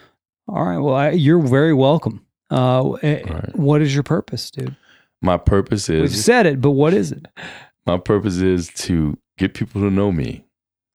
All 0.49 0.65
right. 0.65 0.79
Well, 0.79 0.95
I, 0.95 1.11
you're 1.11 1.41
very 1.41 1.75
welcome. 1.75 2.25
Uh, 2.51 2.93
eh, 3.03 3.23
Right. 3.29 3.57
What 3.57 3.81
is 3.83 3.95
your 3.95 4.03
purpose, 4.03 4.51
dude? 4.51 4.77
My 5.23 5.37
purpose 5.37 5.89
is. 5.89 6.01
We've 6.03 6.17
said 6.17 6.47
it, 6.47 6.61
but 6.61 6.73
what 6.73 6.93
is 6.95 7.13
it? 7.13 7.27
my 7.87 7.99
purpose 7.99 8.39
is 8.39 8.69
to 8.87 9.17
get 9.39 9.55
people 9.55 9.81
to 9.83 9.91
know 9.91 10.13
me, 10.13 10.45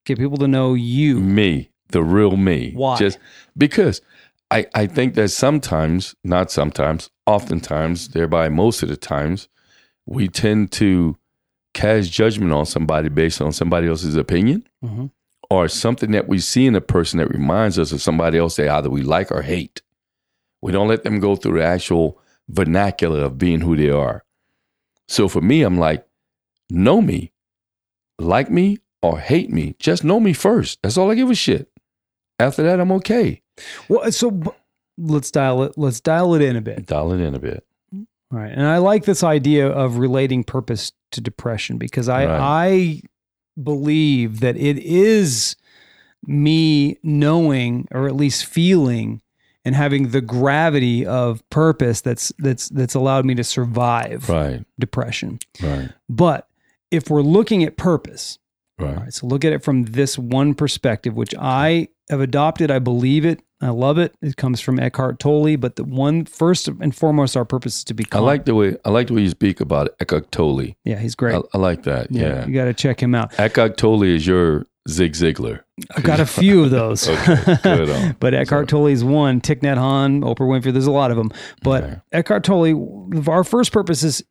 Get 0.06 0.18
people 0.18 0.36
to 0.38 0.48
know 0.48 0.74
you. 0.74 1.18
me, 1.20 1.70
the 1.88 2.02
real 2.02 2.36
me. 2.36 2.72
Why? 2.74 2.96
Just 2.98 3.18
because 3.56 4.00
I 4.50 4.66
I 4.74 4.86
think 4.86 5.14
that 5.14 5.28
sometimes, 5.30 6.14
not 6.24 6.50
sometimes, 6.50 7.10
oftentimes, 7.26 8.08
thereby 8.08 8.48
most 8.48 8.82
of 8.82 8.88
the 8.88 8.96
times, 8.96 9.48
we 10.06 10.28
tend 10.28 10.70
to 10.72 11.16
cast 11.78 12.10
judgment 12.12 12.52
on 12.52 12.66
somebody 12.66 13.08
based 13.08 13.40
on 13.40 13.52
somebody 13.52 13.86
else's 13.88 14.16
opinion 14.16 14.66
Mhm. 14.84 15.10
or 15.50 15.68
something 15.68 16.10
that 16.12 16.28
we 16.28 16.38
see 16.38 16.66
in 16.66 16.74
a 16.74 16.80
person 16.80 17.18
that 17.18 17.30
reminds 17.30 17.78
us 17.78 17.92
of 17.92 18.00
somebody 18.02 18.36
else 18.38 18.56
that 18.56 18.68
either 18.68 18.90
we 18.90 19.02
like 19.02 19.30
or 19.30 19.42
hate. 19.42 19.82
We 20.60 20.72
don't 20.72 20.88
let 20.88 21.04
them 21.04 21.20
go 21.20 21.36
through 21.36 21.58
the 21.58 21.64
actual 21.64 22.18
vernacular 22.48 23.20
of 23.24 23.38
being 23.38 23.60
who 23.60 23.76
they 23.76 23.90
are. 23.90 24.24
So 25.06 25.28
for 25.28 25.40
me, 25.40 25.62
I'm 25.62 25.78
like, 25.78 26.04
know 26.68 27.00
me, 27.00 27.32
like 28.18 28.50
me 28.50 28.78
or 29.00 29.18
hate 29.20 29.50
me. 29.50 29.74
Just 29.78 30.02
know 30.04 30.18
me 30.20 30.32
first. 30.32 30.80
That's 30.82 30.98
all 30.98 31.10
I 31.10 31.14
give 31.14 31.30
a 31.30 31.34
shit. 31.34 31.70
After 32.40 32.62
that, 32.64 32.80
I'm 32.80 32.92
okay. 32.92 33.42
Well, 33.88 34.10
so 34.12 34.42
let's 34.98 35.30
dial 35.30 35.62
it. 35.62 35.72
Let's 35.76 36.00
dial 36.00 36.34
it 36.34 36.42
in 36.42 36.56
a 36.56 36.60
bit. 36.60 36.86
Dial 36.86 37.12
it 37.12 37.20
in 37.20 37.34
a 37.34 37.38
bit. 37.38 37.64
All 37.94 38.38
right. 38.38 38.52
And 38.52 38.66
I 38.66 38.78
like 38.78 39.04
this 39.04 39.22
idea 39.22 39.68
of 39.68 39.98
relating 39.98 40.44
purpose 40.44 40.92
to 41.12 41.20
depression 41.20 41.78
because 41.78 42.08
I 42.08 42.26
Right. 42.26 42.38
I 42.40 43.00
believe 43.62 44.40
that 44.40 44.56
it 44.56 44.78
is 44.78 45.56
me 46.26 46.98
knowing 47.02 47.86
or 47.90 48.06
at 48.06 48.16
least 48.16 48.44
feeling 48.46 49.20
and 49.64 49.74
having 49.74 50.08
the 50.10 50.20
gravity 50.20 51.04
of 51.06 51.48
purpose 51.50 52.00
that's 52.00 52.32
that's 52.38 52.68
that's 52.70 52.94
allowed 52.94 53.24
me 53.24 53.34
to 53.34 53.44
survive 53.44 54.28
Right, 54.28 54.64
depression. 54.78 55.38
right, 55.62 55.90
But 56.08 56.48
if 56.90 57.10
we're 57.10 57.22
looking 57.22 57.62
at 57.64 57.76
purpose, 57.76 58.38
right. 58.78 58.96
right, 58.96 59.12
so 59.12 59.26
look 59.26 59.44
at 59.44 59.52
it 59.52 59.62
from 59.62 59.84
this 59.84 60.18
one 60.18 60.54
perspective, 60.54 61.14
which 61.16 61.34
I 61.38 61.88
have 62.08 62.20
adopted. 62.20 62.70
I 62.70 62.78
believe 62.78 63.24
it. 63.26 63.42
I 63.60 63.70
love 63.70 63.98
it. 63.98 64.14
It 64.22 64.36
comes 64.36 64.60
from 64.60 64.78
Eckhart 64.78 65.18
Tolle. 65.18 65.56
But 65.56 65.76
the 65.76 65.84
one 65.84 66.24
first 66.24 66.68
and 66.68 66.94
foremost, 66.94 67.36
our 67.36 67.44
purpose 67.44 67.78
is 67.78 67.84
to 67.84 67.94
be 67.94 68.04
I 68.04 68.06
become. 68.06 68.24
like 68.24 68.44
the 68.44 68.54
way 68.54 68.76
I 68.84 68.90
like 68.90 69.08
the 69.08 69.14
way 69.14 69.22
you 69.22 69.30
speak 69.30 69.60
about 69.60 69.88
Eckhart 70.00 70.30
Tolle. 70.30 70.74
Yeah, 70.84 70.98
he's 70.98 71.14
great. 71.16 71.34
I, 71.34 71.40
I 71.54 71.58
like 71.58 71.82
that. 71.82 72.10
Yeah, 72.12 72.46
you 72.46 72.54
got 72.54 72.66
to 72.66 72.74
check 72.74 73.02
him 73.02 73.14
out. 73.14 73.38
Eckhart 73.38 73.76
Tolle 73.76 74.04
is 74.04 74.26
your 74.26 74.66
Zig 74.88 75.12
Ziglar. 75.12 75.62
I've 75.96 76.02
got 76.04 76.20
a 76.20 76.26
few 76.26 76.62
of 76.64 76.70
those. 76.70 77.08
Okay, 77.18 77.56
good 77.62 78.16
but 78.20 78.32
Eckhart 78.32 78.68
Tolle 78.68 78.86
is 78.86 79.02
one. 79.04 79.40
Thich 79.40 79.60
Nhat 79.60 79.76
Hanh, 79.76 80.22
Oprah 80.22 80.46
Winfrey. 80.48 80.72
There's 80.72 80.86
a 80.86 80.92
lot 80.92 81.10
of 81.10 81.16
them. 81.16 81.30
But 81.62 81.84
Okay. 81.84 81.96
Eckhart 82.12 82.44
Tolle, 82.44 83.10
our 83.28 83.42
first 83.44 83.72
purpose 83.72 84.02
is 84.04 84.22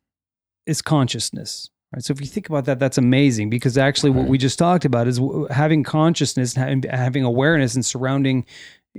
is 0.66 0.80
consciousness. 0.82 1.70
Right. 1.94 2.02
So 2.04 2.12
if 2.12 2.20
you 2.20 2.26
think 2.26 2.48
about 2.50 2.66
that, 2.66 2.78
that's 2.78 2.98
amazing 2.98 3.48
because 3.48 3.78
actually 3.78 4.10
what 4.10 4.22
Right. 4.22 4.30
we 4.30 4.36
just 4.38 4.58
talked 4.58 4.84
about 4.84 5.06
is 5.08 5.18
having 5.50 5.82
consciousness 5.84 6.54
and 6.54 6.62
having- 6.84 6.90
having 6.90 7.24
awareness 7.24 7.74
and 7.74 7.84
surrounding 7.84 8.44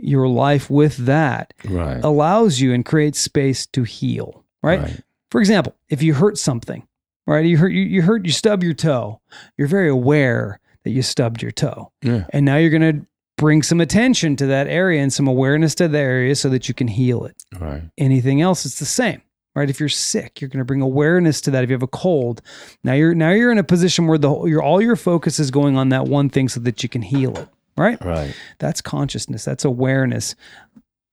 your 0.03 0.27
life 0.27 0.69
with 0.69 0.97
that 1.05 1.53
Right, 1.65 2.03
allows 2.03 2.59
you 2.59 2.73
and 2.73 2.85
creates 2.85 3.19
space 3.19 3.65
to 3.67 3.83
heal. 3.83 4.43
Right. 4.61 4.79
right, 4.81 5.01
For 5.31 5.39
example, 5.41 5.75
if 5.89 6.01
you 6.03 6.13
hurt 6.13 6.37
something, 6.37 6.85
right? 7.27 7.45
You 7.45 7.57
hurt 7.57 7.69
you, 7.69 7.81
you 7.81 8.01
hurt 8.01 8.25
you 8.25 8.31
stub 8.31 8.63
your 8.63 8.73
toe. 8.73 9.21
You're 9.57 9.67
very 9.67 9.89
aware 9.89 10.59
that 10.83 10.91
you 10.91 11.01
stubbed 11.01 11.41
your 11.41 11.51
toe. 11.51 11.91
yeah, 12.01 12.25
And 12.31 12.45
now 12.45 12.57
you're 12.57 12.69
going 12.77 12.99
to 13.01 13.05
bring 13.37 13.63
some 13.63 13.79
attention 13.79 14.35
to 14.37 14.45
that 14.47 14.67
area 14.67 15.01
and 15.01 15.13
some 15.13 15.27
awareness 15.27 15.75
to 15.75 15.87
the 15.87 15.97
area 15.97 16.35
so 16.35 16.49
that 16.49 16.67
you 16.67 16.73
can 16.73 16.87
heal 16.89 17.23
it. 17.25 17.41
right, 17.59 17.83
Anything 17.97 18.41
else, 18.41 18.65
it's 18.65 18.79
the 18.79 18.85
same. 18.85 19.21
Right? 19.55 19.69
If 19.69 19.79
you're 19.79 19.89
sick, 19.89 20.39
you're 20.39 20.47
going 20.49 20.59
to 20.59 20.65
bring 20.65 20.81
awareness 20.81 21.41
to 21.41 21.51
that. 21.51 21.63
If 21.63 21.69
you 21.69 21.73
have 21.73 21.83
a 21.83 21.87
cold, 21.87 22.41
now 22.83 22.93
you're 22.93 23.15
now 23.15 23.31
you're 23.31 23.51
in 23.51 23.57
a 23.57 23.63
position 23.63 24.07
where 24.07 24.17
the 24.17 24.29
whole- 24.29 24.47
your 24.47 24.61
all 24.61 24.79
your 24.81 24.95
focus 24.95 25.39
is 25.39 25.51
going 25.51 25.75
on 25.75 25.89
that 25.89 26.05
one 26.05 26.29
thing 26.29 26.47
so 26.47 26.59
that 26.61 26.81
you 26.83 26.87
can 26.87 27.01
heal 27.01 27.35
it. 27.37 27.47
Right? 27.79 28.03
right. 28.03 28.35
That's 28.59 28.81
consciousness. 28.81 29.45
That's 29.45 29.63
awareness. 29.63 30.35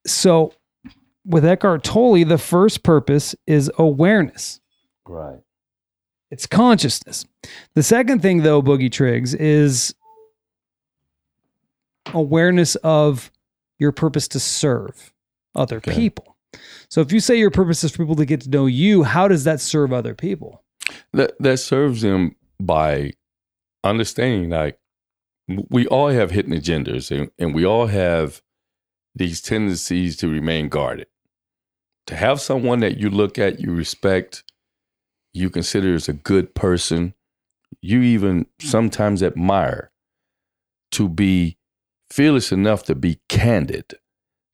So, 0.07 0.53
with 1.25 1.45
Eckhart 1.45 1.85
Tolle, 1.85 2.25
the 2.25 2.39
first 2.39 2.83
purpose 2.83 3.35
is 3.47 3.71
awareness. 3.79 4.61
Right. 5.07 5.41
It's 6.31 6.47
consciousness. 6.47 7.25
The 7.75 7.83
second 7.83 8.21
thing, 8.21 8.43
though, 8.43 8.61
Boogie 8.63 8.91
Triggs, 8.91 9.33
is 9.35 9.95
awareness 12.15 12.75
of 12.77 13.31
your 13.79 13.93
purpose 13.93 14.29
to 14.29 14.41
serve 14.41 15.13
other 15.55 15.77
Okay. 15.79 15.95
people. 15.95 16.37
So 16.89 17.01
if 17.01 17.13
you 17.13 17.21
say 17.21 17.37
your 17.39 17.51
purpose 17.51 17.83
is 17.85 17.91
for 17.93 17.99
people 17.99 18.15
to 18.17 18.25
get 18.25 18.41
to 18.43 18.51
know 18.51 18.67
you, 18.67 19.03
how 19.03 19.29
does 19.29 19.45
that 19.45 19.61
serve 19.61 19.93
other 19.93 20.15
people? 20.15 20.63
That 21.13 21.35
that 21.41 21.59
serves 21.59 22.03
them 22.03 22.37
by 22.61 23.13
understanding 23.85 24.51
like 24.51 24.79
we 25.49 25.87
all 25.87 26.09
have 26.09 26.31
hidden 26.31 26.53
agendas 26.53 27.17
and, 27.17 27.31
and 27.39 27.55
we 27.55 27.65
all 27.65 27.87
have 27.87 28.43
these 29.15 29.41
tendencies 29.41 30.17
to 30.17 30.29
remain 30.29 30.69
guarded. 30.69 31.07
To 32.09 32.17
have 32.17 32.41
someone 32.41 32.81
that 32.81 32.99
you 32.99 33.11
look 33.11 33.39
at, 33.39 33.61
you 33.61 33.73
respect, 33.73 34.45
you 35.33 35.51
consider 35.51 35.95
as 35.95 36.09
a 36.09 36.13
good 36.13 36.55
person, 36.55 37.15
you 37.81 38.03
even 38.03 38.47
sometimes 38.61 39.23
admire, 39.23 39.91
to 40.93 41.09
be 41.09 41.59
fearless 42.11 42.53
enough 42.53 42.85
to 42.85 42.95
be 42.95 43.19
candid, 43.29 43.95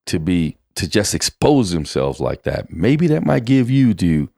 to 0.06 0.18
be 0.18 0.56
to 0.74 0.88
just 0.88 1.14
expose 1.14 1.72
themselves 1.72 2.18
like 2.18 2.44
that. 2.44 2.70
Maybe 2.70 3.06
that 3.08 3.24
might 3.26 3.44
give 3.44 3.68
you 3.70 3.92
the 3.94 4.28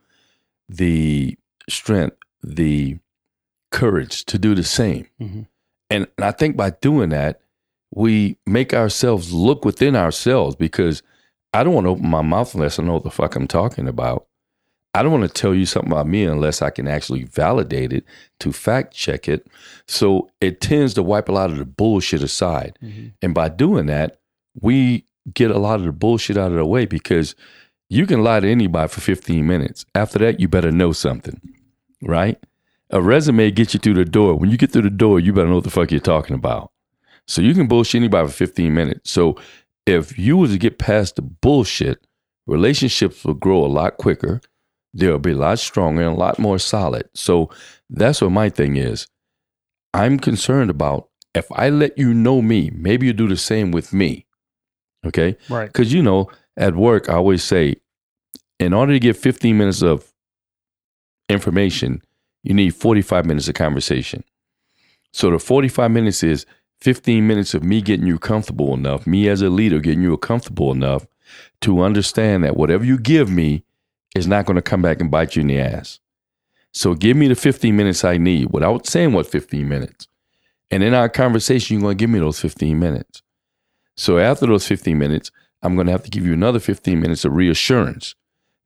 the 0.68 1.36
strength, 1.68 2.16
the 2.42 2.98
courage 3.70 4.24
to 4.24 4.38
do 4.38 4.54
the 4.54 4.64
same. 4.64 5.06
Mhm. 5.20 5.46
And, 5.90 6.06
and 6.16 6.24
I 6.24 6.30
think 6.30 6.56
by 6.56 6.70
doing 6.70 7.10
that, 7.10 7.40
we 7.94 8.38
make 8.46 8.74
ourselves 8.74 9.32
look 9.32 9.64
within 9.64 9.94
ourselves 9.94 10.56
because 10.56 11.02
I 11.52 11.62
don't 11.62 11.74
want 11.74 11.86
to 11.86 11.90
open 11.90 12.08
my 12.08 12.22
mouth 12.22 12.54
unless 12.54 12.78
I 12.78 12.82
know 12.82 12.94
what 12.94 13.04
the 13.04 13.10
fuck 13.10 13.36
I'm 13.36 13.46
talking 13.46 13.86
about. 13.86 14.26
I 14.94 15.02
don't 15.02 15.12
want 15.12 15.24
to 15.24 15.40
tell 15.40 15.54
you 15.54 15.66
something 15.66 15.90
about 15.90 16.06
me 16.06 16.24
unless 16.24 16.62
I 16.62 16.70
can 16.70 16.86
actually 16.86 17.24
validate 17.24 17.92
it 17.92 18.04
to 18.40 18.52
fact 18.52 18.94
check 18.94 19.28
it. 19.28 19.46
So 19.88 20.30
it 20.40 20.60
tends 20.60 20.94
to 20.94 21.02
wipe 21.02 21.28
a 21.28 21.32
lot 21.32 21.50
of 21.50 21.58
the 21.58 21.64
bullshit 21.64 22.22
aside. 22.22 22.78
Mm-hmm. 22.82 23.08
And 23.20 23.34
by 23.34 23.48
doing 23.48 23.86
that, 23.86 24.20
we 24.60 25.04
get 25.32 25.50
a 25.50 25.58
lot 25.58 25.80
of 25.80 25.86
the 25.86 25.92
bullshit 25.92 26.36
out 26.36 26.52
of 26.52 26.56
the 26.56 26.64
way 26.64 26.86
because 26.86 27.34
you 27.88 28.06
can 28.06 28.22
lie 28.22 28.40
to 28.40 28.48
anybody 28.48 28.88
for 28.88 29.00
15 29.00 29.46
minutes. 29.46 29.84
After 29.94 30.18
that, 30.20 30.38
you 30.38 30.48
better 30.48 30.70
know 30.70 30.92
something, 30.92 31.40
right? 32.00 32.38
A 32.90 33.00
resume 33.00 33.50
gets 33.50 33.74
you 33.74 33.80
through 33.80 33.94
the 33.94 34.04
door. 34.04 34.36
When 34.36 34.50
you 34.50 34.56
get 34.56 34.72
through 34.72 34.82
the 34.82 34.90
door, 34.90 35.18
you 35.20 35.32
better 35.32 35.48
know 35.48 35.56
what 35.56 35.64
the 35.64 35.70
fuck 35.70 35.90
you're 35.90 36.00
talking 36.00 36.36
about. 36.36 36.70
So 37.26 37.40
you 37.40 37.54
can 37.54 37.66
bullshit 37.66 38.00
anybody 38.00 38.28
for 38.28 38.34
15 38.34 38.74
minutes. 38.74 39.10
So 39.10 39.36
if 39.86 40.18
you 40.18 40.36
was 40.36 40.52
to 40.52 40.58
get 40.58 40.78
past 40.78 41.16
the 41.16 41.22
bullshit, 41.22 42.06
relationships 42.46 43.24
will 43.24 43.34
grow 43.34 43.64
a 43.64 43.66
lot 43.66 43.96
quicker. 43.96 44.40
They'll 44.92 45.18
be 45.18 45.32
a 45.32 45.36
lot 45.36 45.58
stronger 45.58 46.02
and 46.02 46.12
a 46.12 46.18
lot 46.18 46.38
more 46.38 46.58
solid. 46.58 47.08
So 47.14 47.50
that's 47.90 48.20
what 48.20 48.30
my 48.30 48.48
thing 48.50 48.76
is. 48.76 49.08
I'm 49.92 50.18
concerned 50.18 50.70
about 50.70 51.08
if 51.34 51.50
I 51.52 51.70
let 51.70 51.98
you 51.98 52.14
know 52.14 52.42
me, 52.42 52.70
maybe 52.74 53.06
you 53.06 53.12
do 53.12 53.28
the 53.28 53.36
same 53.36 53.72
with 53.72 53.92
me. 53.92 54.26
Okay? 55.06 55.36
Right. 55.48 55.66
Because, 55.66 55.92
you 55.92 56.02
know, 56.02 56.30
at 56.56 56.76
work, 56.76 57.08
I 57.08 57.14
always 57.14 57.42
say, 57.42 57.76
in 58.60 58.72
order 58.72 58.92
to 58.92 59.00
get 59.00 59.16
15 59.16 59.56
minutes 59.58 59.82
of 59.82 60.12
information, 61.28 62.02
you 62.44 62.54
need 62.54 62.76
45 62.76 63.26
minutes 63.26 63.48
of 63.48 63.54
conversation. 63.54 64.22
So 65.12 65.30
the 65.30 65.38
45 65.38 65.90
minutes 65.90 66.22
is 66.22 66.46
15 66.80 67.26
minutes 67.26 67.54
of 67.54 67.64
me 67.64 67.80
getting 67.80 68.06
you 68.06 68.18
comfortable 68.18 68.74
enough, 68.74 69.06
me 69.06 69.28
as 69.28 69.42
a 69.42 69.50
leader 69.50 69.80
getting 69.80 70.02
you 70.02 70.16
comfortable 70.16 70.70
enough 70.70 71.06
to 71.62 71.82
understand 71.82 72.44
that 72.44 72.56
whatever 72.56 72.84
you 72.84 72.98
give 72.98 73.30
me 73.30 73.64
is 74.14 74.26
not 74.26 74.46
going 74.46 74.56
to 74.56 74.62
come 74.62 74.82
back 74.82 75.00
and 75.00 75.10
bite 75.10 75.34
you 75.34 75.40
in 75.40 75.48
the 75.48 75.58
ass. 75.58 75.98
So 76.72 76.94
give 76.94 77.16
me 77.16 77.28
the 77.28 77.34
15 77.34 77.74
minutes 77.74 78.04
I 78.04 78.18
need 78.18 78.52
without 78.52 78.86
saying 78.86 79.12
what 79.12 79.26
15 79.26 79.68
minutes. 79.68 80.08
And 80.70 80.82
in 80.82 80.92
our 80.92 81.08
conversation, 81.08 81.74
you're 81.74 81.82
going 81.82 81.96
to 81.96 82.02
give 82.02 82.10
me 82.10 82.18
those 82.18 82.40
15 82.40 82.78
minutes. 82.78 83.22
So 83.96 84.18
after 84.18 84.46
those 84.46 84.66
15 84.66 84.98
minutes, 84.98 85.30
I'm 85.62 85.76
going 85.76 85.86
to 85.86 85.92
have 85.92 86.02
to 86.02 86.10
give 86.10 86.26
you 86.26 86.32
another 86.32 86.58
15 86.58 87.00
minutes 87.00 87.24
of 87.24 87.32
reassurance 87.32 88.14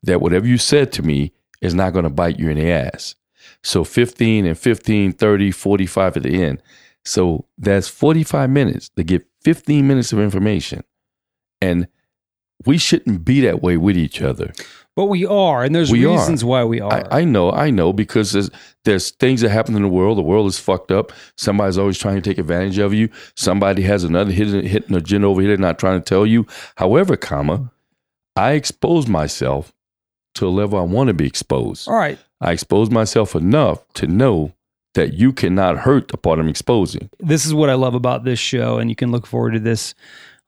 that 0.02 0.20
whatever 0.20 0.46
you 0.46 0.58
said 0.58 0.90
to 0.92 1.02
me 1.02 1.32
is 1.60 1.74
not 1.74 1.92
going 1.92 2.04
to 2.04 2.10
bite 2.10 2.38
you 2.38 2.48
in 2.48 2.56
the 2.56 2.70
ass. 2.70 3.14
So 3.62 3.84
15 3.84 4.46
and 4.46 4.58
15, 4.58 5.12
30, 5.12 5.50
45 5.50 6.16
at 6.16 6.22
the 6.22 6.42
end. 6.42 6.62
So 7.04 7.46
that's 7.56 7.88
45 7.88 8.50
minutes 8.50 8.90
to 8.96 9.04
get 9.04 9.26
15 9.42 9.86
minutes 9.86 10.12
of 10.12 10.20
information. 10.20 10.84
And 11.60 11.88
we 12.66 12.78
shouldn't 12.78 13.24
be 13.24 13.40
that 13.42 13.62
way 13.62 13.76
with 13.76 13.96
each 13.96 14.20
other. 14.20 14.52
But 14.96 15.06
we 15.06 15.24
are, 15.24 15.62
and 15.62 15.72
there's 15.72 15.92
We 15.92 16.04
are. 16.06 16.18
reasons 16.18 16.44
why 16.44 16.64
we 16.64 16.80
are. 16.80 16.92
I, 16.92 17.20
I 17.20 17.24
know, 17.24 17.52
I 17.52 17.70
know, 17.70 17.92
because 17.92 18.32
there's 18.32 18.50
there's 18.84 19.12
things 19.12 19.42
that 19.42 19.50
happen 19.50 19.76
in 19.76 19.82
the 19.82 19.88
world. 19.88 20.18
The 20.18 20.22
world 20.22 20.48
is 20.48 20.58
fucked 20.58 20.90
up. 20.90 21.12
Somebody's 21.36 21.78
always 21.78 21.98
trying 21.98 22.16
to 22.16 22.20
take 22.20 22.36
advantage 22.38 22.78
of 22.78 22.92
you. 22.92 23.08
Somebody 23.36 23.82
has 23.82 24.02
another 24.02 24.32
hidden 24.32 24.66
hidden 24.66 24.96
agenda 24.96 25.28
over 25.28 25.40
here, 25.40 25.50
they're 25.50 25.56
not 25.56 25.78
trying 25.78 26.00
to 26.00 26.04
tell 26.04 26.26
you. 26.26 26.48
However, 26.76 27.16
comma, 27.16 27.70
I 28.34 28.52
expose 28.52 29.06
myself 29.06 29.72
to 30.34 30.48
a 30.48 30.50
level 30.50 30.80
I 30.80 30.82
want 30.82 31.08
to 31.08 31.14
be 31.14 31.26
exposed. 31.28 31.86
All 31.86 31.94
right. 31.94 32.18
I 32.40 32.52
expose 32.52 32.90
myself 32.90 33.34
enough 33.34 33.84
to 33.94 34.06
know 34.06 34.52
that 34.94 35.14
you 35.14 35.32
cannot 35.32 35.78
hurt 35.78 36.08
the 36.08 36.16
part 36.16 36.38
I'm 36.38 36.48
exposing. 36.48 37.10
this 37.20 37.46
is 37.46 37.54
what 37.54 37.70
I 37.70 37.74
love 37.74 37.94
about 37.94 38.24
this 38.24 38.38
show, 38.38 38.78
and 38.78 38.90
you 38.90 38.96
can 38.96 39.12
look 39.12 39.26
forward 39.26 39.52
to 39.52 39.60
this 39.60 39.94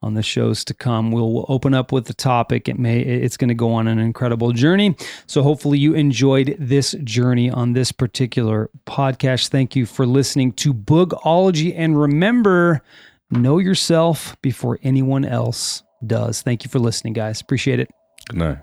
on 0.02 0.14
the 0.14 0.22
shows 0.22 0.64
to 0.64 0.74
come. 0.74 1.12
We'll, 1.12 1.30
we'll 1.32 1.46
open 1.48 1.74
up 1.74 1.92
with 1.92 2.06
the 2.06 2.14
topic. 2.14 2.68
It 2.68 2.78
may 2.78 3.00
it's 3.00 3.36
going 3.36 3.48
to 3.48 3.54
go 3.54 3.72
on 3.72 3.86
an 3.86 3.98
incredible 3.98 4.52
journey. 4.52 4.96
So 5.26 5.42
hopefully 5.42 5.78
you 5.78 5.94
enjoyed 5.94 6.56
this 6.58 6.92
journey 7.04 7.50
on 7.50 7.74
this 7.74 7.92
particular 7.92 8.70
podcast. 8.86 9.48
Thank 9.48 9.76
you 9.76 9.84
for 9.84 10.06
listening 10.06 10.52
to 10.54 10.72
Boogology, 10.72 11.74
and 11.76 12.00
remember, 12.00 12.82
know 13.30 13.58
yourself 13.58 14.36
before 14.42 14.78
anyone 14.82 15.24
else 15.24 15.82
does. 16.06 16.42
Thank 16.42 16.64
you 16.64 16.70
for 16.70 16.78
listening, 16.78 17.12
guys. 17.12 17.40
Appreciate 17.40 17.78
it. 17.78 17.90
Good 18.28 18.38
night. 18.38 18.58